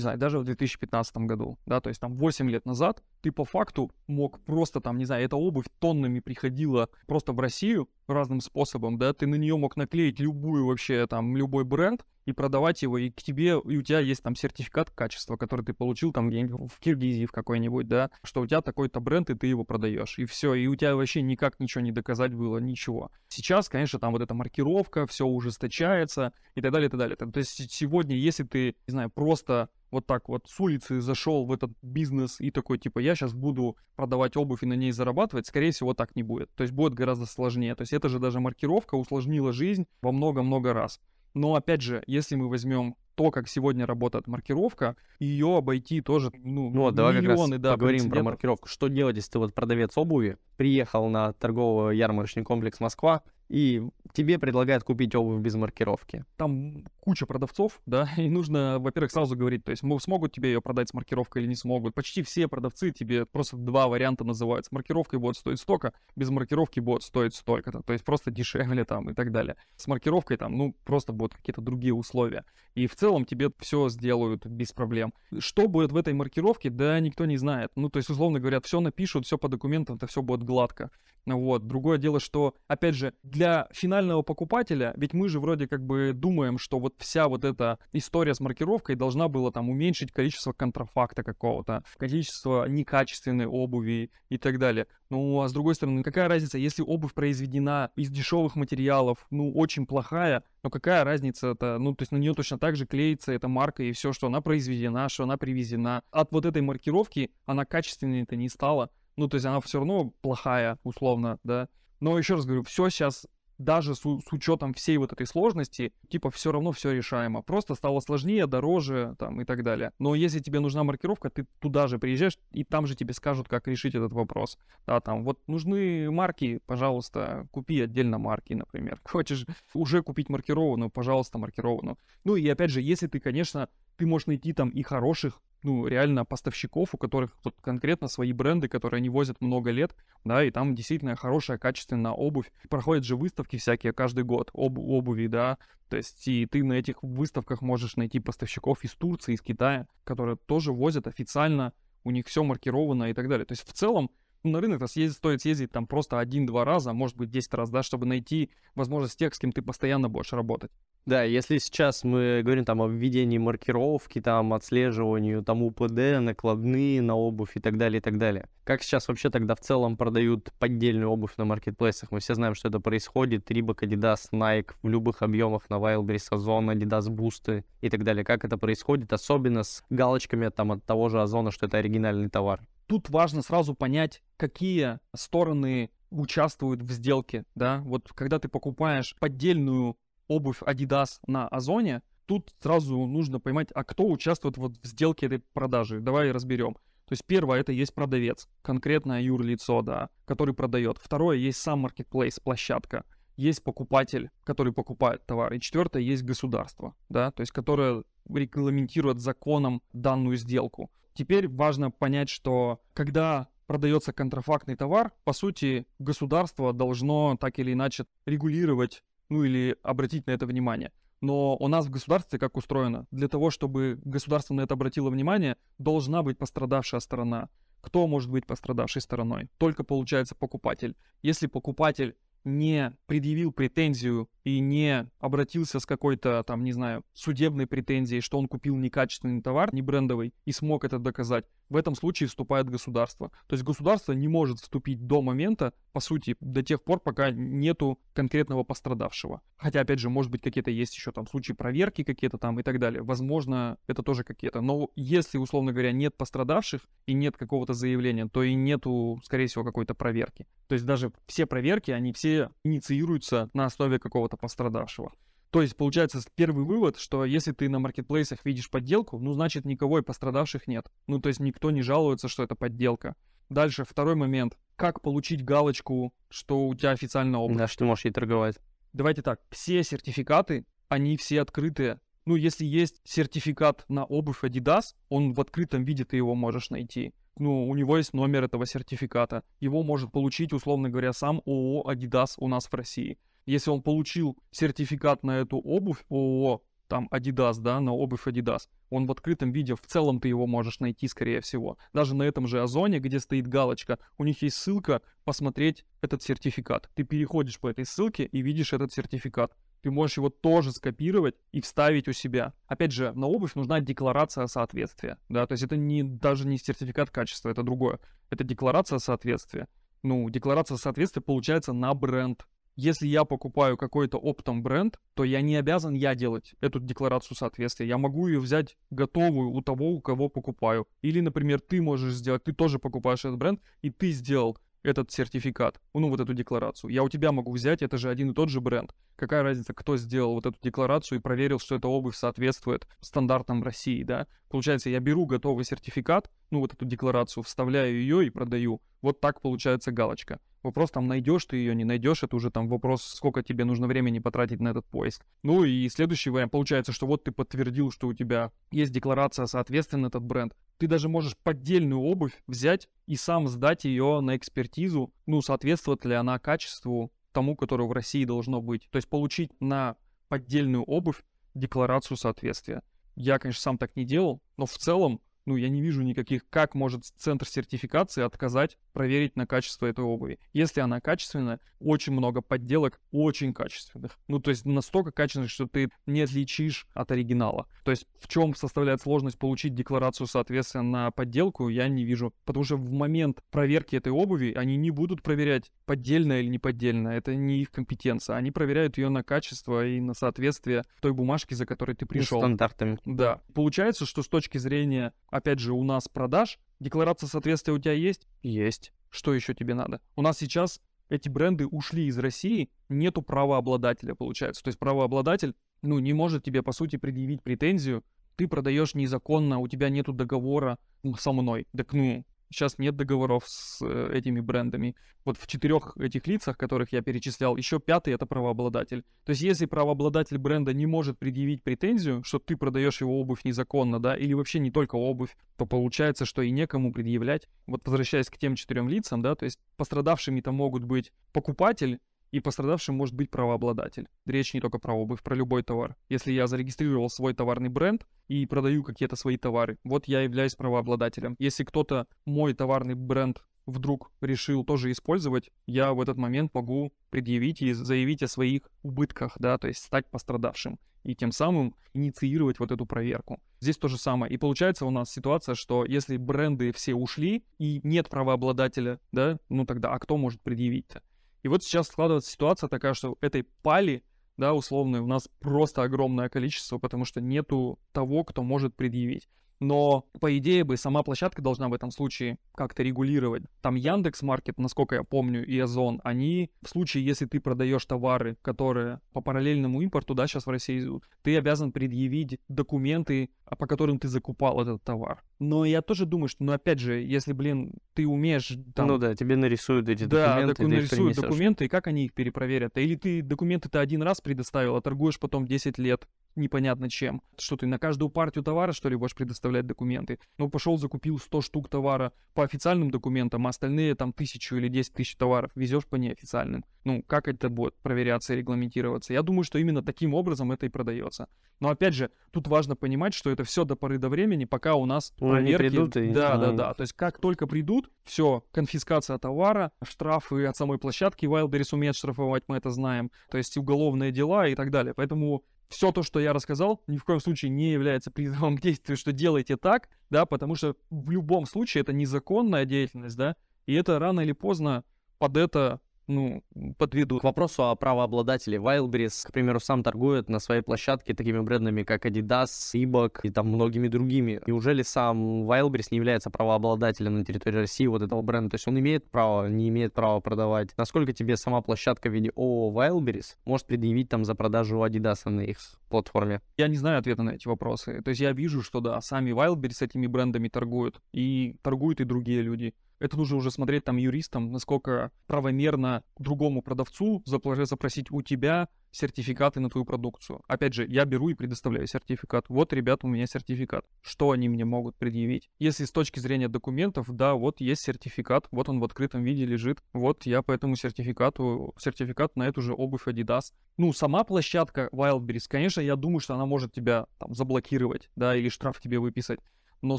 [0.00, 3.92] знаю, даже в 2015 году, да, то есть там 8 лет назад ты по факту
[4.08, 9.12] мог просто там, не знаю, эта обувь тоннами приходила просто в Россию разным способом, да,
[9.12, 13.22] ты на нее мог наклеить любую вообще там, любой бренд, и продавать его, и к
[13.22, 17.32] тебе, и у тебя есть там сертификат качества, который ты получил там в Киргизии в
[17.32, 20.74] какой-нибудь, да, что у тебя такой-то бренд, и ты его продаешь, и все, и у
[20.74, 23.10] тебя вообще никак ничего не доказать было, ничего.
[23.28, 27.16] Сейчас, конечно, там вот эта маркировка, все ужесточается, и так далее, и так далее.
[27.16, 31.52] То есть сегодня, если ты, не знаю, просто вот так вот с улицы зашел в
[31.52, 35.72] этот бизнес и такой, типа, я сейчас буду продавать обувь и на ней зарабатывать, скорее
[35.72, 36.50] всего, так не будет.
[36.54, 37.74] То есть будет гораздо сложнее.
[37.74, 41.00] То есть это же даже маркировка усложнила жизнь во много-много раз.
[41.34, 46.70] Но опять же, если мы возьмем то, как сегодня работает маркировка, ее обойти тоже, ну,
[46.70, 48.68] ну давай миллионы, как раз да, поговорим про маркировку.
[48.68, 53.82] Что делать, если ты вот продавец обуви, приехал на торгово-ярмарочный комплекс Москва, и
[54.16, 56.24] тебе предлагают купить обувь без маркировки.
[56.38, 60.88] Там куча продавцов, да, и нужно, во-первых, сразу говорить, то есть смогут тебе ее продать
[60.88, 61.94] с маркировкой или не смогут.
[61.94, 64.64] Почти все продавцы тебе просто два варианта называют.
[64.64, 69.10] С маркировкой будет стоить столько, без маркировки будет стоить столько-то, то есть просто дешевле там
[69.10, 69.56] и так далее.
[69.76, 72.44] С маркировкой там, ну, просто будут какие-то другие условия.
[72.74, 75.12] И в целом тебе все сделают без проблем.
[75.38, 77.70] Что будет в этой маркировке, да никто не знает.
[77.76, 80.90] Ну, то есть, условно говоря, все напишут, все по документам, это все будет гладко.
[81.26, 81.66] Вот.
[81.66, 86.58] Другое дело, что, опять же, для финального покупателя, ведь мы же вроде как бы думаем,
[86.58, 91.84] что вот вся вот эта история с маркировкой должна была там уменьшить количество контрафакта какого-то,
[91.96, 94.86] количество некачественной обуви и так далее.
[95.10, 99.86] Ну, а с другой стороны, какая разница, если обувь произведена из дешевых материалов, ну, очень
[99.86, 103.48] плохая, но какая разница это, ну, то есть на нее точно так же клеится эта
[103.48, 106.02] марка и все, что она произведена, что она привезена.
[106.10, 108.90] От вот этой маркировки она качественной это не стала.
[109.16, 111.68] Ну, то есть она все равно плохая, условно, да.
[112.00, 113.26] Но еще раз говорю, все сейчас
[113.58, 117.42] даже с, с учетом всей вот этой сложности, типа, все равно все решаемо.
[117.42, 119.92] Просто стало сложнее, дороже, там, и так далее.
[119.98, 123.68] Но если тебе нужна маркировка, ты туда же приезжаешь, и там же тебе скажут, как
[123.68, 124.58] решить этот вопрос.
[124.86, 129.00] Да, там, вот нужны марки, пожалуйста, купи отдельно марки, например.
[129.04, 131.98] Хочешь уже купить маркированную, пожалуйста, маркированную.
[132.24, 136.24] Ну, и опять же, если ты, конечно, ты можешь найти там и хороших ну, реально
[136.24, 140.76] поставщиков, у которых тут конкретно свои бренды, которые они возят много лет, да, и там
[140.76, 142.52] действительно хорошая, качественная обувь.
[142.70, 147.02] Проходят же выставки всякие каждый год об обуви, да, то есть и ты на этих
[147.02, 151.72] выставках можешь найти поставщиков из Турции, из Китая, которые тоже возят официально,
[152.04, 153.44] у них все маркировано и так далее.
[153.44, 154.10] То есть в целом
[154.52, 158.06] на рынок съездить, стоит съездить там просто один-два раза, может быть, 10 раз, да, чтобы
[158.06, 160.70] найти возможность тех, с кем ты постоянно будешь работать.
[161.06, 167.14] Да, если сейчас мы говорим там о введении маркировки, там, отслеживанию, там, УПД, накладные на
[167.14, 168.48] обувь и так далее, и так далее.
[168.64, 172.10] Как сейчас вообще тогда в целом продают поддельную обувь на маркетплейсах?
[172.10, 173.48] Мы все знаем, что это происходит.
[173.52, 178.24] Reebok, Adidas, Nike в любых объемах на Wildberries, Озон, Adidas Boost и так далее.
[178.24, 179.12] Как это происходит?
[179.12, 182.66] Особенно с галочками там от того же Озона, что это оригинальный товар.
[182.86, 189.96] Тут важно сразу понять, какие стороны участвуют в сделке, да, вот когда ты покупаешь поддельную
[190.28, 195.40] обувь Adidas на Озоне, тут сразу нужно поймать, а кто участвует вот в сделке этой
[195.52, 196.00] продажи.
[196.00, 196.74] Давай разберем.
[197.06, 200.98] То есть первое, это есть продавец, конкретное юрлицо, да, который продает.
[200.98, 203.04] Второе, есть сам marketplace, площадка.
[203.36, 205.52] Есть покупатель, который покупает товар.
[205.52, 210.90] И четвертое, есть государство, да, то есть которое регламентирует законом данную сделку.
[211.16, 218.04] Теперь важно понять, что когда продается контрафактный товар, по сути, государство должно так или иначе
[218.26, 220.92] регулировать ну или обратить на это внимание.
[221.20, 223.06] Но у нас в государстве как устроено?
[223.10, 227.48] Для того, чтобы государство на это обратило внимание, должна быть пострадавшая сторона.
[227.80, 229.48] Кто может быть пострадавшей стороной?
[229.58, 230.96] Только получается покупатель.
[231.22, 232.16] Если покупатель
[232.46, 238.46] не предъявил претензию и не обратился с какой-то, там, не знаю, судебной претензией, что он
[238.46, 243.30] купил некачественный товар, не брендовый, и смог это доказать, в этом случае вступает государство.
[243.48, 247.98] То есть государство не может вступить до момента, по сути, до тех пор, пока нету
[248.12, 249.42] конкретного пострадавшего.
[249.56, 252.78] Хотя, опять же, может быть, какие-то есть еще там случаи проверки какие-то там и так
[252.78, 253.02] далее.
[253.02, 254.60] Возможно, это тоже какие-то.
[254.60, 259.64] Но если, условно говоря, нет пострадавших и нет какого-то заявления, то и нету, скорее всего,
[259.64, 260.46] какой-то проверки.
[260.68, 265.12] То есть даже все проверки, они все инициируются на основе какого-то пострадавшего.
[265.50, 269.98] То есть, получается, первый вывод, что если ты на маркетплейсах видишь подделку, ну, значит, никого
[269.98, 270.90] и пострадавших нет.
[271.06, 273.14] Ну, то есть, никто не жалуется, что это подделка.
[273.48, 274.58] Дальше, второй момент.
[274.74, 277.56] Как получить галочку, что у тебя официально обувь?
[277.56, 278.58] Да, что ты можешь ей торговать.
[278.92, 282.00] Давайте так, все сертификаты, они все открытые.
[282.26, 287.14] Ну, если есть сертификат на обувь Adidas, он в открытом виде ты его можешь найти.
[287.38, 289.42] Ну, у него есть номер этого сертификата.
[289.60, 294.36] Его может получить, условно говоря, сам ООО Adidas у нас в России если он получил
[294.50, 299.74] сертификат на эту обувь ООО, там Adidas, да, на обувь Adidas, он в открытом виде,
[299.74, 301.78] в целом ты его можешь найти, скорее всего.
[301.92, 306.88] Даже на этом же Озоне, где стоит галочка, у них есть ссылка посмотреть этот сертификат.
[306.94, 309.52] Ты переходишь по этой ссылке и видишь этот сертификат.
[309.86, 312.54] Ты можешь его тоже скопировать и вставить у себя.
[312.66, 317.10] Опять же, на обувь нужна декларация соответствия, да, то есть это не, даже не сертификат
[317.10, 318.00] качества, это другое.
[318.28, 319.68] Это декларация соответствия.
[320.02, 325.54] Ну, декларация соответствия получается на бренд, если я покупаю какой-то оптом бренд, то я не
[325.54, 327.86] обязан я делать эту декларацию соответствия.
[327.86, 330.88] Я могу ее взять готовую у того, у кого покупаю.
[331.00, 335.80] Или, например, ты можешь сделать, ты тоже покупаешь этот бренд, и ты сделал этот сертификат,
[335.94, 336.90] ну вот эту декларацию.
[336.90, 338.94] Я у тебя могу взять, это же один и тот же бренд.
[339.16, 344.02] Какая разница, кто сделал вот эту декларацию и проверил, что эта обувь соответствует стандартам России,
[344.04, 344.26] да?
[344.48, 348.80] Получается, я беру готовый сертификат, ну вот эту декларацию, вставляю ее и продаю.
[349.02, 350.40] Вот так получается галочка.
[350.66, 354.18] Вопрос там, найдешь ты ее, не найдешь, это уже там вопрос, сколько тебе нужно времени
[354.18, 355.24] потратить на этот поиск.
[355.44, 360.08] Ну и следующий вариант, получается, что вот ты подтвердил, что у тебя есть декларация, соответственно,
[360.08, 360.56] этот бренд.
[360.78, 366.14] Ты даже можешь поддельную обувь взять и сам сдать ее на экспертизу, ну, соответствует ли
[366.16, 368.88] она качеству тому, которое в России должно быть.
[368.90, 369.94] То есть получить на
[370.26, 371.22] поддельную обувь
[371.54, 372.82] декларацию соответствия.
[373.14, 376.74] Я, конечно, сам так не делал, но в целом ну, я не вижу никаких, как
[376.74, 380.38] может центр сертификации отказать проверить на качество этой обуви.
[380.52, 384.18] Если она качественная, очень много подделок очень качественных.
[384.28, 387.66] Ну, то есть настолько качественных, что ты не отличишь от оригинала.
[387.84, 392.34] То есть в чем составляет сложность получить декларацию соответствия на подделку, я не вижу.
[392.44, 397.18] Потому что в момент проверки этой обуви они не будут проверять, поддельная или не поддельная.
[397.18, 398.36] Это не их компетенция.
[398.36, 402.40] Они проверяют ее на качество и на соответствие той бумажки, за которой ты пришел.
[402.40, 402.98] Стандартами.
[403.04, 403.40] Да.
[403.54, 408.26] Получается, что с точки зрения, опять же, у нас продаж, декларация соответствия у тебя есть?
[408.42, 408.92] Есть.
[409.10, 410.00] Что еще тебе надо?
[410.14, 414.62] У нас сейчас эти бренды ушли из России, нету правообладателя, получается.
[414.62, 418.04] То есть правообладатель, ну, не может тебе, по сути, предъявить претензию.
[418.36, 420.78] Ты продаешь незаконно, у тебя нету договора
[421.18, 421.66] со мной.
[421.76, 424.94] Так ну, Сейчас нет договоров с э, этими брендами.
[425.24, 429.02] Вот в четырех этих лицах, которых я перечислял, еще пятый это правообладатель.
[429.24, 434.00] То есть если правообладатель бренда не может предъявить претензию, что ты продаешь его обувь незаконно,
[434.00, 437.48] да, или вообще не только обувь, то получается, что и некому предъявлять.
[437.66, 441.98] Вот возвращаясь к тем четырем лицам, да, то есть пострадавшими-то могут быть покупатель,
[442.30, 444.08] и пострадавшим может быть правообладатель.
[444.24, 445.96] Речь не только про обувь, про любой товар.
[446.08, 451.36] Если я зарегистрировал свой товарный бренд и продаю какие-то свои товары, вот я являюсь правообладателем.
[451.38, 457.62] Если кто-то мой товарный бренд вдруг решил тоже использовать, я в этот момент могу предъявить
[457.62, 462.72] и заявить о своих убытках, да, то есть стать пострадавшим и тем самым инициировать вот
[462.72, 463.40] эту проверку.
[463.60, 464.32] Здесь то же самое.
[464.32, 469.64] И получается у нас ситуация, что если бренды все ушли и нет правообладателя, да, ну
[469.64, 471.02] тогда, а кто может предъявить-то?
[471.46, 474.02] И вот сейчас складывается ситуация такая, что этой пали,
[474.36, 479.28] да, условной, у нас просто огромное количество, потому что нету того, кто может предъявить.
[479.60, 483.44] Но, по идее бы, сама площадка должна в этом случае как-то регулировать.
[483.62, 488.36] Там Яндекс Маркет, насколько я помню, и Озон, они в случае, если ты продаешь товары,
[488.42, 493.98] которые по параллельному импорту, да, сейчас в России идут, ты обязан предъявить документы, по которым
[493.98, 495.22] ты закупал этот товар.
[495.38, 498.52] Но я тоже думаю, что, ну, опять же, если, блин, ты умеешь...
[498.74, 498.88] Там...
[498.88, 502.76] Ну да, тебе нарисуют эти да, документы, доку- нарисуют документы, и как они их перепроверят?
[502.76, 507.22] Или ты документы-то один раз предоставил, а торгуешь потом 10 лет непонятно чем.
[507.38, 510.18] Что ты на каждую партию товара, что ли, будешь предоставлять документы?
[510.38, 514.92] Ну, пошел, закупил 100 штук товара по официальным документам, а остальные там тысячу или 10
[514.92, 516.64] тысяч товаров везешь по неофициальным.
[516.84, 519.12] Ну, как это будет проверяться и регламентироваться?
[519.12, 521.28] Я думаю, что именно таким образом это и продается.
[521.58, 524.84] Но опять же, тут важно понимать, что это все до поры до времени, пока у
[524.86, 525.68] нас Ну, проверки.
[525.68, 526.74] придут и- Да, да, да.
[526.74, 532.44] То есть как только придут, все, конфискация товара, штрафы от самой площадки Wildberries умеет штрафовать,
[532.46, 533.10] мы это знаем.
[533.30, 534.92] То есть уголовные дела и так далее.
[534.94, 538.96] Поэтому все то, что я рассказал, ни в коем случае не является призывом к действию,
[538.96, 543.98] что делайте так, да, потому что в любом случае это незаконная деятельность, да, и это
[543.98, 544.84] рано или поздно
[545.18, 546.42] под это, ну,
[546.78, 547.20] подведут.
[547.20, 548.58] К вопросу о правообладателе.
[548.58, 553.48] Wildberries, к примеру, сам торгует на своей площадке такими брендами, как Adidas, Reebok и там
[553.48, 554.40] многими другими.
[554.46, 558.50] Неужели сам Wildberries не является правообладателем на территории России вот этого бренда?
[558.50, 560.70] То есть он имеет право, не имеет права продавать?
[560.76, 565.40] Насколько тебе сама площадка в виде ООО Wildberries может предъявить там за продажу Adidas на
[565.40, 566.40] их платформе?
[566.56, 568.02] Я не знаю ответа на эти вопросы.
[568.02, 572.42] То есть я вижу, что да, сами Wildberries этими брендами торгуют, и торгуют и другие
[572.42, 572.74] люди.
[572.98, 579.68] Это нужно уже смотреть там юристам, насколько правомерно другому продавцу запросить у тебя сертификаты на
[579.68, 580.42] твою продукцию.
[580.48, 582.48] Опять же, я беру и предоставляю сертификат.
[582.48, 583.84] Вот, ребята, у меня сертификат.
[584.00, 585.50] Что они мне могут предъявить?
[585.58, 589.82] Если с точки зрения документов, да, вот есть сертификат, вот он в открытом виде лежит.
[589.92, 593.52] Вот я по этому сертификату, сертификат на эту же обувь Adidas.
[593.76, 598.48] Ну, сама площадка Wildberries, конечно, я думаю, что она может тебя там заблокировать, да, или
[598.48, 599.40] штраф тебе выписать.
[599.82, 599.98] Но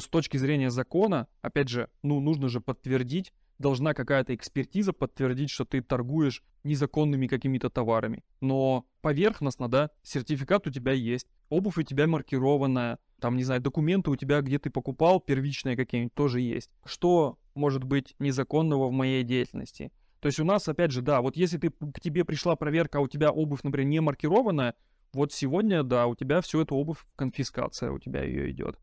[0.00, 5.64] с точки зрения закона, опять же, ну, нужно же подтвердить, должна какая-то экспертиза подтвердить, что
[5.64, 8.24] ты торгуешь незаконными какими-то товарами.
[8.40, 14.10] Но поверхностно, да, сертификат у тебя есть, обувь у тебя маркированная, там, не знаю, документы
[14.10, 16.70] у тебя, где ты покупал, первичные какие-нибудь, тоже есть.
[16.84, 19.90] Что может быть незаконного в моей деятельности?
[20.20, 23.00] То есть у нас, опять же, да, вот если ты, к тебе пришла проверка, а
[23.00, 24.74] у тебя обувь, например, не маркированная,
[25.12, 28.78] вот сегодня, да, у тебя всю эту обувь конфискация у тебя ее идет.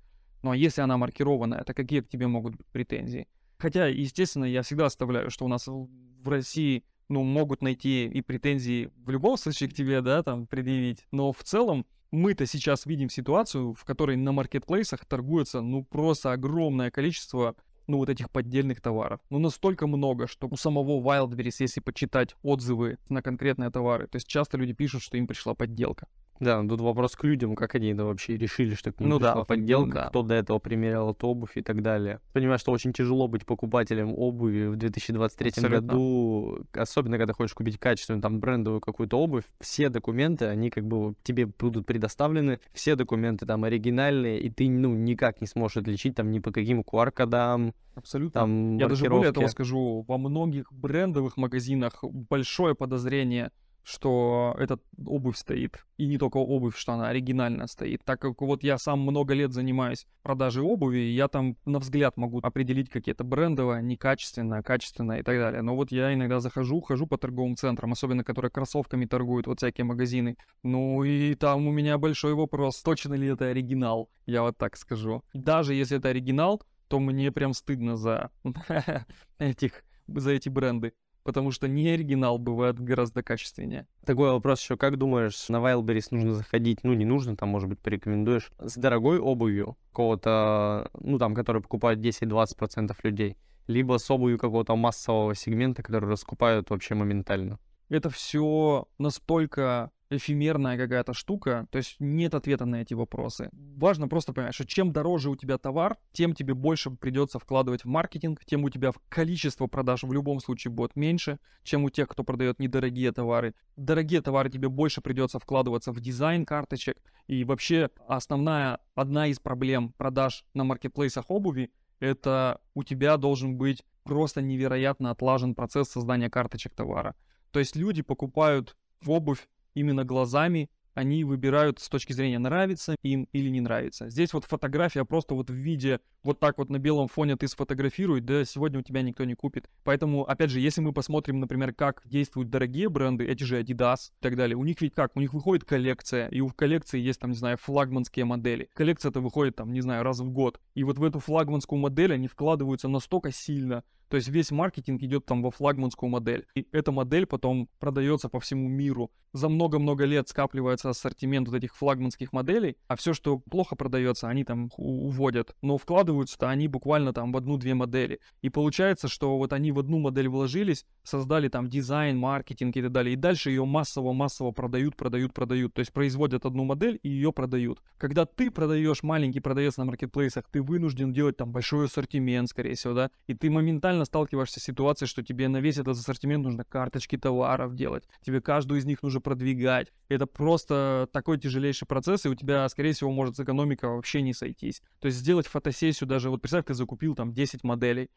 [0.45, 3.27] Ну а если она маркированная, то какие к тебе могут быть претензии?
[3.58, 8.91] Хотя, естественно, я всегда оставляю, что у нас в России, ну, могут найти и претензии
[8.95, 11.08] в любом случае к тебе, да, там, предъявить.
[11.12, 16.91] Но в целом мы-то сейчас видим ситуацию, в которой на маркетплейсах торгуется, ну, просто огромное
[16.91, 17.55] количество
[17.88, 19.21] ну, вот этих поддельных товаров.
[19.31, 24.27] Ну, настолько много, что у самого Wildberries, если почитать отзывы на конкретные товары, то есть
[24.27, 26.08] часто люди пишут, что им пришла подделка.
[26.39, 29.19] Да, ну тут вопрос к людям, как они это вообще решили, что к ним Ну
[29.19, 30.09] да, пришла ну подделка, да.
[30.09, 32.19] кто до этого примерял эту обувь и так далее.
[32.33, 35.79] Понимаю, что очень тяжело быть покупателем обуви в 2023 Абсолютно.
[35.79, 39.45] году, особенно когда хочешь купить качественную там брендовую какую-то обувь.
[39.61, 44.93] Все документы, они как бы тебе будут предоставлены, все документы там оригинальные, и ты ну
[44.93, 48.41] никак не сможешь отличить там ни по каким QR-кодам, Абсолютно.
[48.41, 53.51] там Я даже более того скажу, во многих брендовых магазинах большое подозрение,
[53.86, 55.86] что эта обувь стоит.
[55.97, 58.03] И не только обувь, что она оригинально стоит.
[58.03, 62.39] Так как вот я сам много лет занимаюсь продажей обуви, я там на взгляд могу
[62.39, 65.61] определить, какие это брендовая, некачественная, качественная и так далее.
[65.61, 69.86] Но вот я иногда захожу, хожу по торговым центрам, особенно которые кроссовками торгуют, вот всякие
[69.86, 70.36] магазины.
[70.63, 75.23] Ну и там у меня большой вопрос, точно ли это оригинал, я вот так скажу.
[75.33, 78.31] Даже если это оригинал, то мне прям стыдно за
[79.38, 80.93] этих, за эти бренды.
[81.26, 83.88] Потому что не оригинал бывает гораздо качественнее.
[84.05, 87.80] Такой вопрос еще, как думаешь, на Wildberries нужно заходить, ну не нужно, там, может быть,
[87.80, 94.76] порекомендуешь, с дорогой обувью какого-то, ну там, который покупают 10-20% людей, либо с обувью какого-то
[94.76, 97.57] массового сегмента, который раскупают вообще моментально?
[97.89, 103.49] Это все настолько эфемерная какая-то штука, то есть нет ответа на эти вопросы.
[103.51, 107.88] Важно просто понять, что чем дороже у тебя товар, тем тебе больше придется вкладывать в
[107.88, 112.24] маркетинг, тем у тебя количество продаж в любом случае будет меньше, чем у тех, кто
[112.24, 113.56] продает недорогие товары.
[113.76, 116.97] Дорогие товары тебе больше придется вкладываться в дизайн карточек.
[117.28, 123.84] И вообще основная, одна из проблем продаж на маркетплейсах обуви, это у тебя должен быть
[124.03, 127.16] просто невероятно отлажен процесс создания карточек товара.
[127.51, 128.76] То есть люди покупают
[129.06, 134.09] обувь именно глазами, они выбирают с точки зрения нравится им или не нравится.
[134.09, 138.21] Здесь вот фотография просто вот в виде вот так вот на белом фоне ты сфотографируй,
[138.21, 139.69] да сегодня у тебя никто не купит.
[139.84, 144.21] Поэтому, опять же, если мы посмотрим, например, как действуют дорогие бренды, эти же Adidas и
[144.23, 145.15] так далее, у них ведь как?
[145.15, 148.69] У них выходит коллекция, и у коллекции есть там, не знаю, флагманские модели.
[148.73, 150.59] Коллекция это выходит там, не знаю, раз в год.
[150.73, 153.84] И вот в эту флагманскую модель они вкладываются настолько сильно,
[154.16, 156.47] то есть весь маркетинг идет там во флагманскую модель.
[156.55, 159.11] И эта модель потом продается по всему миру.
[159.34, 164.45] За много-много лет скапливается ассортимент вот этих флагманских моделей, а все, что плохо продается, они
[164.45, 165.53] там уводят.
[165.61, 168.22] Но вкладываются-то они буквально там в одну-две модели.
[168.41, 172.93] И получается, что вот они в одну модель вложились, создали там дизайн, маркетинг и так
[172.93, 173.11] далее.
[173.11, 175.74] И дальше ее массово-массово продают, продают, продают.
[175.74, 177.82] То есть производят одну модель и ее продают.
[177.97, 182.93] Когда ты продаешь маленький продавец на маркетплейсах, ты вынужден делать там большой ассортимент, скорее всего,
[182.93, 187.18] да, и ты моментально сталкиваешься с ситуацией, что тебе на весь этот ассортимент нужно карточки
[187.18, 189.91] товаров делать, тебе каждую из них нужно продвигать.
[190.08, 194.82] Это просто такой тяжелейший процесс, и у тебя, скорее всего, может экономика вообще не сойтись.
[194.99, 198.10] То есть сделать фотосессию даже, вот представь, ты закупил там 10 моделей,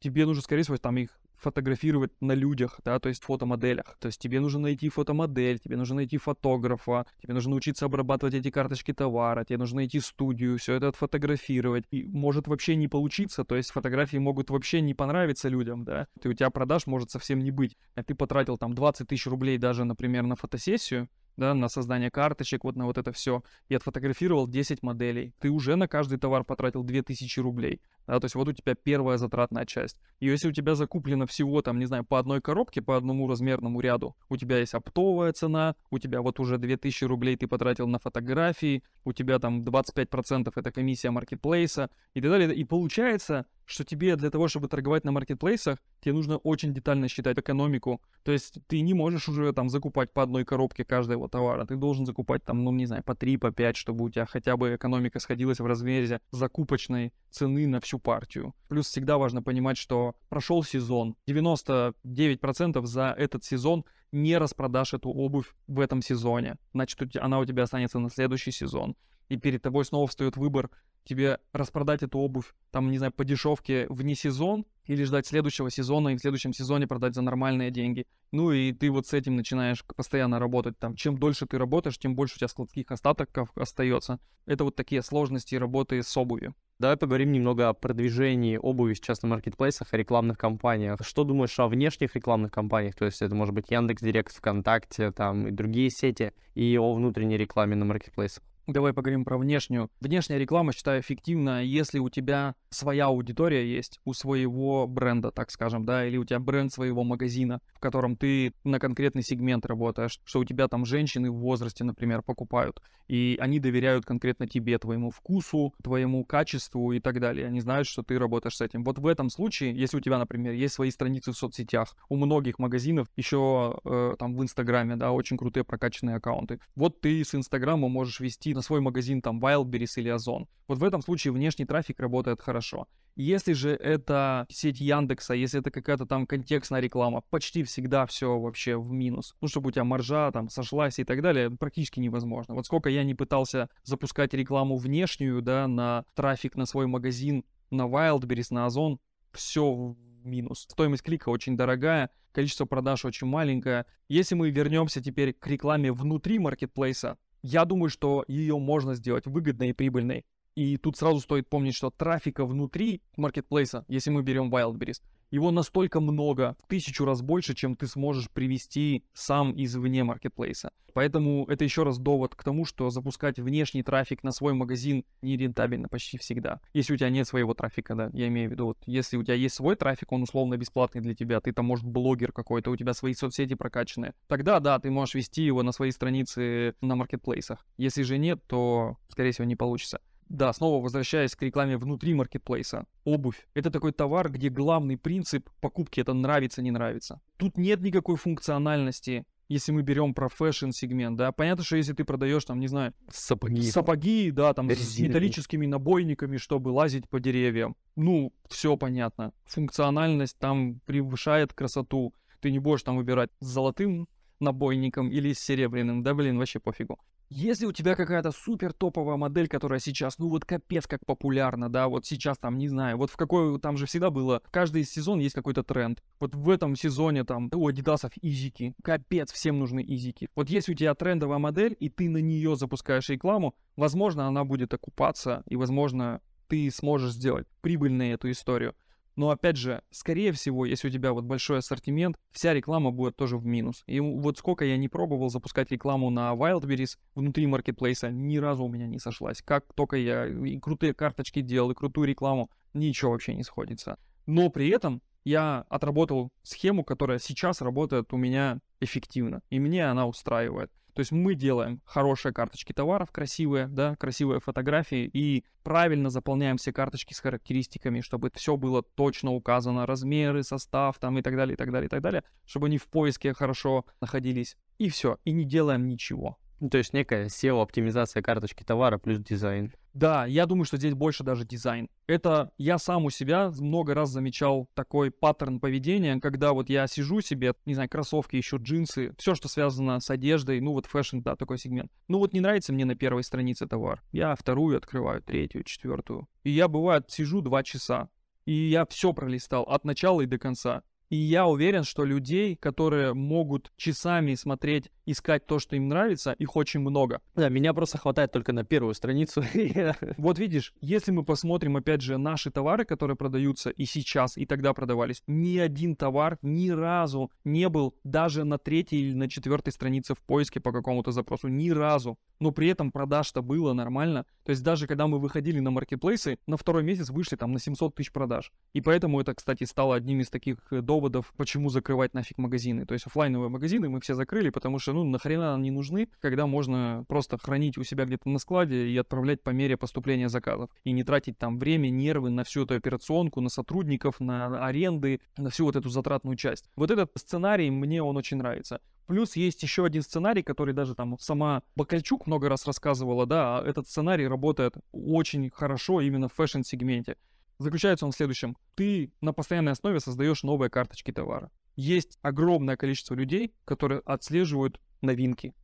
[0.00, 3.96] тебе нужно, скорее всего, там их фотографировать на людях, да, то есть фотомоделях.
[4.00, 8.50] То есть тебе нужно найти фотомодель, тебе нужно найти фотографа, тебе нужно учиться обрабатывать эти
[8.50, 11.84] карточки товара, тебе нужно найти студию, все это отфотографировать.
[11.90, 16.28] И может вообще не получиться, то есть фотографии могут вообще не понравиться людям, да, и
[16.28, 17.76] у тебя продаж может совсем не быть.
[17.94, 22.64] А ты потратил там 20 тысяч рублей даже, например, на фотосессию, да, на создание карточек,
[22.64, 25.32] вот на вот это все, и отфотографировал 10 моделей.
[25.38, 27.80] Ты уже на каждый товар потратил 2000 рублей.
[28.06, 30.00] Да, то есть вот у тебя первая затратная часть.
[30.20, 33.80] И если у тебя закуплено всего, там, не знаю, по одной коробке, по одному размерному
[33.80, 37.98] ряду, у тебя есть оптовая цена, у тебя вот уже 2000 рублей ты потратил на
[37.98, 42.54] фотографии, у тебя там 25% это комиссия маркетплейса и так далее.
[42.54, 47.38] И получается, что тебе для того, чтобы торговать на маркетплейсах, тебе нужно очень детально считать
[47.38, 48.00] экономику.
[48.22, 51.66] То есть ты не можешь уже там закупать по одной коробке каждого товара.
[51.66, 54.56] Ты должен закупать там, ну не знаю, по 3, по 5, чтобы у тебя хотя
[54.56, 58.54] бы экономика сходилась в размере закупочной цены на всю партию.
[58.68, 61.16] Плюс всегда важно понимать, что прошел сезон.
[61.28, 66.56] 99% за этот сезон не распродашь эту обувь в этом сезоне.
[66.72, 68.94] Значит, она у тебя останется на следующий сезон.
[69.28, 70.70] И перед тобой снова встает выбор,
[71.06, 76.10] тебе распродать эту обувь, там, не знаю, по дешевке вне сезон, или ждать следующего сезона
[76.10, 78.06] и в следующем сезоне продать за нормальные деньги.
[78.32, 80.78] Ну и ты вот с этим начинаешь постоянно работать.
[80.78, 84.18] Там, чем дольше ты работаешь, тем больше у тебя складских остатков остается.
[84.46, 86.54] Это вот такие сложности работы с обувью.
[86.78, 91.00] Давай поговорим немного о продвижении обуви сейчас на маркетплейсах, о рекламных кампаниях.
[91.02, 92.94] Что думаешь о внешних рекламных кампаниях?
[92.94, 97.38] То есть это может быть Яндекс Директ, ВКонтакте, там и другие сети, и о внутренней
[97.38, 98.44] рекламе на маркетплейсах.
[98.66, 99.90] Давай поговорим про внешнюю.
[100.00, 105.84] Внешняя реклама, считаю, эффективна, если у тебя своя аудитория есть, у своего бренда, так скажем,
[105.84, 110.40] да, или у тебя бренд своего магазина, в котором ты на конкретный сегмент работаешь, что
[110.40, 115.72] у тебя там женщины в возрасте, например, покупают, и они доверяют конкретно тебе, твоему вкусу,
[115.80, 117.46] твоему качеству и так далее.
[117.46, 118.82] Они знают, что ты работаешь с этим.
[118.82, 122.58] Вот в этом случае, если у тебя, например, есть свои страницы в соцсетях, у многих
[122.58, 126.58] магазинов еще э, там в Инстаграме, да, очень крутые прокачанные аккаунты.
[126.74, 130.48] Вот ты с Инстаграма можешь вести на свой магазин там Wildberries или Озон.
[130.66, 132.88] Вот в этом случае внешний трафик работает хорошо.
[133.14, 138.76] Если же это сеть Яндекса, если это какая-то там контекстная реклама, почти всегда все вообще
[138.76, 139.34] в минус.
[139.40, 142.54] Ну, чтобы у тебя маржа там сошлась и так далее, практически невозможно.
[142.54, 147.82] Вот сколько я не пытался запускать рекламу внешнюю, да, на трафик на свой магазин, на
[147.82, 148.98] Wildberries, на Озон,
[149.32, 150.66] все в минус.
[150.68, 153.86] Стоимость клика очень дорогая, количество продаж очень маленькое.
[154.08, 159.70] Если мы вернемся теперь к рекламе внутри маркетплейса, я думаю, что ее можно сделать выгодной
[159.70, 160.24] и прибыльной.
[160.54, 166.00] И тут сразу стоит помнить, что трафика внутри маркетплейса, если мы берем Wildberries, его настолько
[166.00, 170.70] много, в тысячу раз больше, чем ты сможешь привести сам извне маркетплейса.
[170.96, 175.88] Поэтому это еще раз довод к тому, что запускать внешний трафик на свой магазин нерентабельно
[175.88, 176.60] почти всегда.
[176.72, 179.34] Если у тебя нет своего трафика, да, я имею в виду, вот если у тебя
[179.34, 182.94] есть свой трафик, он условно бесплатный для тебя, ты там, может, блогер какой-то, у тебя
[182.94, 187.66] свои соцсети прокачанные, тогда, да, ты можешь вести его на свои страницы на маркетплейсах.
[187.76, 190.00] Если же нет, то, скорее всего, не получится.
[190.28, 192.86] Да, снова возвращаясь к рекламе внутри маркетплейса.
[193.04, 197.20] Обувь— это такой товар, где главный принцип покупки— это нравится, не нравится.
[197.36, 202.04] Тут нет никакой функциональности, если мы берем про fashion -сегмент, да, понятно, что если ты
[202.04, 204.94] продаешь, там, не знаю, сапоги, сапоги да, там, Резиновые.
[204.94, 209.32] с металлическими набойниками, чтобы лазить по деревьям, ну, все понятно.
[209.44, 212.12] Функциональность там превышает красоту.
[212.40, 214.08] Ты не будешь там выбирать с золотым
[214.40, 216.98] набойником или с серебряным, да, блин, вообще пофигу.
[217.28, 221.88] Если у тебя какая-то супер топовая модель, которая сейчас, ну вот капец как популярна, да,
[221.88, 225.34] вот сейчас там, не знаю, вот в какой, там же всегда было, каждый сезон есть
[225.34, 226.04] какой-то тренд.
[226.20, 230.28] Вот в этом сезоне там у Адидасов изики, капец, всем нужны изики.
[230.36, 234.72] Вот если у тебя трендовая модель, и ты на нее запускаешь рекламу, возможно, она будет
[234.72, 238.76] окупаться, и, возможно, ты сможешь сделать прибыльной эту историю.
[239.16, 243.38] Но опять же, скорее всего, если у тебя вот большой ассортимент, вся реклама будет тоже
[243.38, 243.82] в минус.
[243.86, 248.68] И вот сколько я не пробовал запускать рекламу на Wildberries внутри маркетплейса, ни разу у
[248.68, 249.40] меня не сошлась.
[249.42, 253.98] Как только я и крутые карточки делал, и крутую рекламу, ничего вообще не сходится.
[254.26, 260.06] Но при этом я отработал схему, которая сейчас работает у меня эффективно, и мне она
[260.06, 260.70] устраивает.
[260.96, 266.72] То есть мы делаем хорошие карточки товаров, красивые, да, красивые фотографии и правильно заполняем все
[266.72, 271.56] карточки с характеристиками, чтобы все было точно указано, размеры, состав там и так далее, и
[271.58, 274.56] так далее, и так далее, чтобы они в поиске хорошо находились.
[274.78, 276.38] И все, и не делаем ничего.
[276.60, 279.72] Ну, то есть некая SEO-оптимизация карточки товара плюс дизайн.
[279.92, 281.88] Да, я думаю, что здесь больше даже дизайн.
[282.06, 287.20] Это я сам у себя много раз замечал такой паттерн поведения, когда вот я сижу
[287.20, 291.34] себе, не знаю, кроссовки, еще джинсы, все, что связано с одеждой, ну вот fashion, да,
[291.36, 291.90] такой сегмент.
[292.08, 294.02] Ну вот не нравится мне на первой странице товар.
[294.12, 296.28] Я вторую открываю, третью, четвертую.
[296.44, 298.08] И я, бывает, сижу два часа.
[298.44, 300.82] И я все пролистал от начала и до конца.
[301.08, 306.56] И я уверен, что людей, которые могут часами смотреть, искать то, что им нравится, их
[306.56, 307.20] очень много.
[307.36, 309.42] Да, меня просто хватает только на первую страницу.
[310.16, 314.72] Вот видишь, если мы посмотрим, опять же, наши товары, которые продаются и сейчас, и тогда
[314.72, 320.14] продавались, ни один товар ни разу не был даже на третьей или на четвертой странице
[320.14, 321.48] в поиске по какому-то запросу.
[321.48, 322.18] Ни разу.
[322.40, 324.26] Но при этом продаж-то было нормально.
[324.44, 327.94] То есть даже когда мы выходили на маркетплейсы, на второй месяц вышли там на 700
[327.94, 328.52] тысяч продаж.
[328.72, 332.86] И поэтому это, кстати, стало одним из таких э, доводов, почему закрывать нафиг магазины.
[332.86, 337.04] То есть офлайновые магазины мы все закрыли, потому что, ну, нахрена они нужны, когда можно
[337.08, 340.70] просто хранить у себя где-то на складе и отправлять по мере поступления заказов.
[340.84, 345.50] И не тратить там время, нервы на всю эту операционку, на сотрудников, на аренды, на
[345.50, 346.70] всю вот эту затратную часть.
[346.76, 348.80] Вот этот сценарий, мне он очень нравится.
[349.06, 353.64] Плюс есть еще один сценарий, который даже там сама Бакальчук много раз рассказывала, да, а
[353.64, 357.16] этот сценарий работает очень хорошо именно в fashion -сегменте.
[357.58, 358.56] Заключается он в следующем.
[358.74, 361.50] Ты на постоянной основе создаешь новые карточки товара.
[361.76, 365.54] Есть огромное количество людей, которые отслеживают новинки.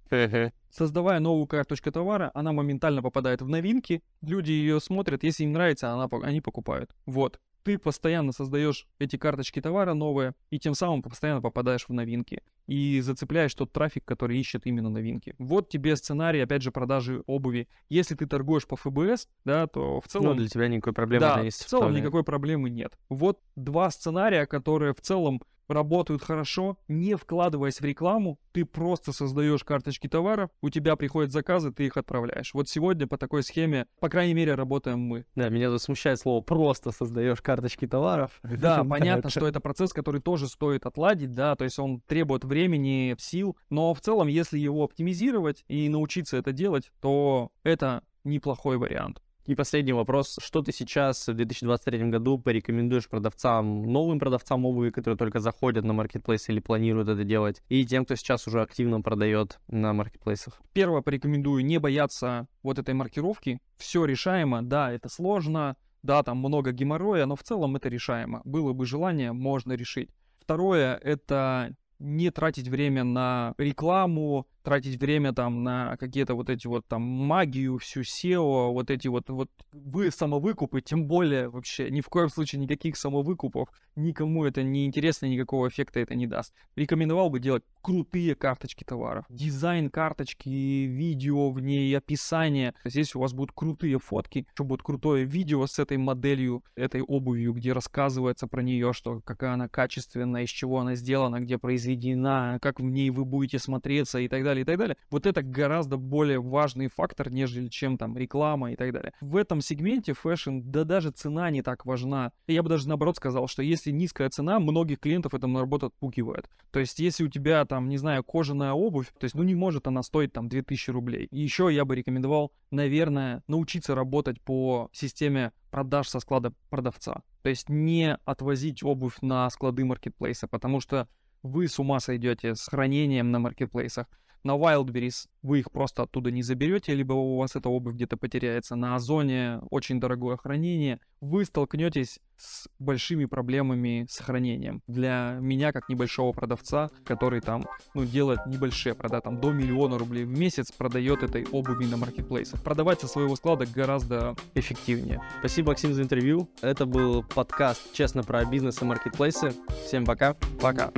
[0.70, 5.90] Создавая новую карточку товара, она моментально попадает в новинки, люди ее смотрят, если им нравится,
[5.90, 6.94] она, они покупают.
[7.06, 7.40] Вот.
[7.62, 12.42] Ты постоянно создаешь эти карточки товара новые, и тем самым постоянно попадаешь в новинки.
[12.66, 15.34] И зацепляешь тот трафик, который ищет именно новинки.
[15.38, 17.68] Вот тебе сценарий, опять же, продажи обуви.
[17.88, 20.26] Если ты торгуешь по FBS, да, то в целом...
[20.26, 21.64] Ну, для тебя никакой проблемы да, есть.
[21.64, 22.98] в целом никакой проблемы нет.
[23.08, 25.42] Вот два сценария, которые в целом
[25.72, 31.72] работают хорошо, не вкладываясь в рекламу, ты просто создаешь карточки товаров, у тебя приходят заказы,
[31.72, 32.54] ты их отправляешь.
[32.54, 35.24] Вот сегодня по такой схеме, по крайней мере, работаем мы.
[35.34, 38.40] Да, меня тут смущает слово «просто создаешь карточки товаров».
[38.62, 43.16] Да, понятно, что это процесс, который тоже стоит отладить, да, то есть он требует времени,
[43.18, 49.20] сил, но в целом, если его оптимизировать и научиться это делать, то это неплохой вариант.
[49.44, 50.38] И последний вопрос.
[50.40, 55.92] Что ты сейчас в 2023 году порекомендуешь продавцам, новым продавцам обуви, которые только заходят на
[55.92, 60.60] маркетплейс или планируют это делать, и тем, кто сейчас уже активно продает на маркетплейсах?
[60.72, 63.60] Первое, порекомендую не бояться вот этой маркировки.
[63.78, 68.42] Все решаемо, да, это сложно, да, там много геморроя, но в целом это решаемо.
[68.44, 70.10] Было бы желание, можно решить.
[70.38, 76.86] Второе, это не тратить время на рекламу, тратить время там на какие-то вот эти вот
[76.86, 82.08] там магию, всю SEO, вот эти вот, вот вы самовыкупы, тем более вообще ни в
[82.08, 86.54] коем случае никаких самовыкупов, никому это не интересно, никакого эффекта это не даст.
[86.76, 92.74] Рекомендовал бы делать крутые карточки товаров, дизайн карточки, видео в ней, описание.
[92.84, 97.52] Здесь у вас будут крутые фотки, еще будет крутое видео с этой моделью, этой обувью,
[97.52, 102.80] где рассказывается про нее, что какая она качественная, из чего она сделана, где произведена, как
[102.80, 104.96] в ней вы будете смотреться и так далее далее, и так далее.
[105.10, 109.12] Вот это гораздо более важный фактор, нежели чем там реклама и так далее.
[109.20, 112.32] В этом сегменте fashion, да даже цена не так важна.
[112.46, 116.48] Я бы даже наоборот сказал, что если низкая цена, многих клиентов это наоборот отпугивает.
[116.70, 119.86] То есть если у тебя там, не знаю, кожаная обувь, то есть ну не может
[119.86, 121.26] она стоить там 2000 рублей.
[121.30, 127.22] И еще я бы рекомендовал, наверное, научиться работать по системе продаж со склада продавца.
[127.42, 131.08] То есть не отвозить обувь на склады маркетплейса, потому что
[131.42, 134.06] вы с ума сойдете с хранением на маркетплейсах.
[134.44, 138.74] На Wildberries вы их просто оттуда не заберете, либо у вас эта обувь где-то потеряется.
[138.74, 140.98] На Озоне очень дорогое хранение.
[141.20, 144.82] Вы столкнетесь с большими проблемами с хранением.
[144.88, 147.64] Для меня, как небольшого продавца, который там,
[147.94, 152.62] ну, делает небольшие продажи, там, до миллиона рублей в месяц продает этой обуви на маркетплейсах.
[152.64, 155.20] Продавать со своего склада гораздо эффективнее.
[155.38, 156.48] Спасибо, Максим, за интервью.
[156.62, 159.54] Это был подкаст «Честно про бизнес и маркетплейсы».
[159.86, 160.34] Всем пока.
[160.60, 160.90] Пока.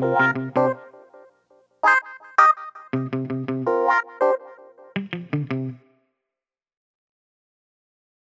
[2.95, 4.34] Música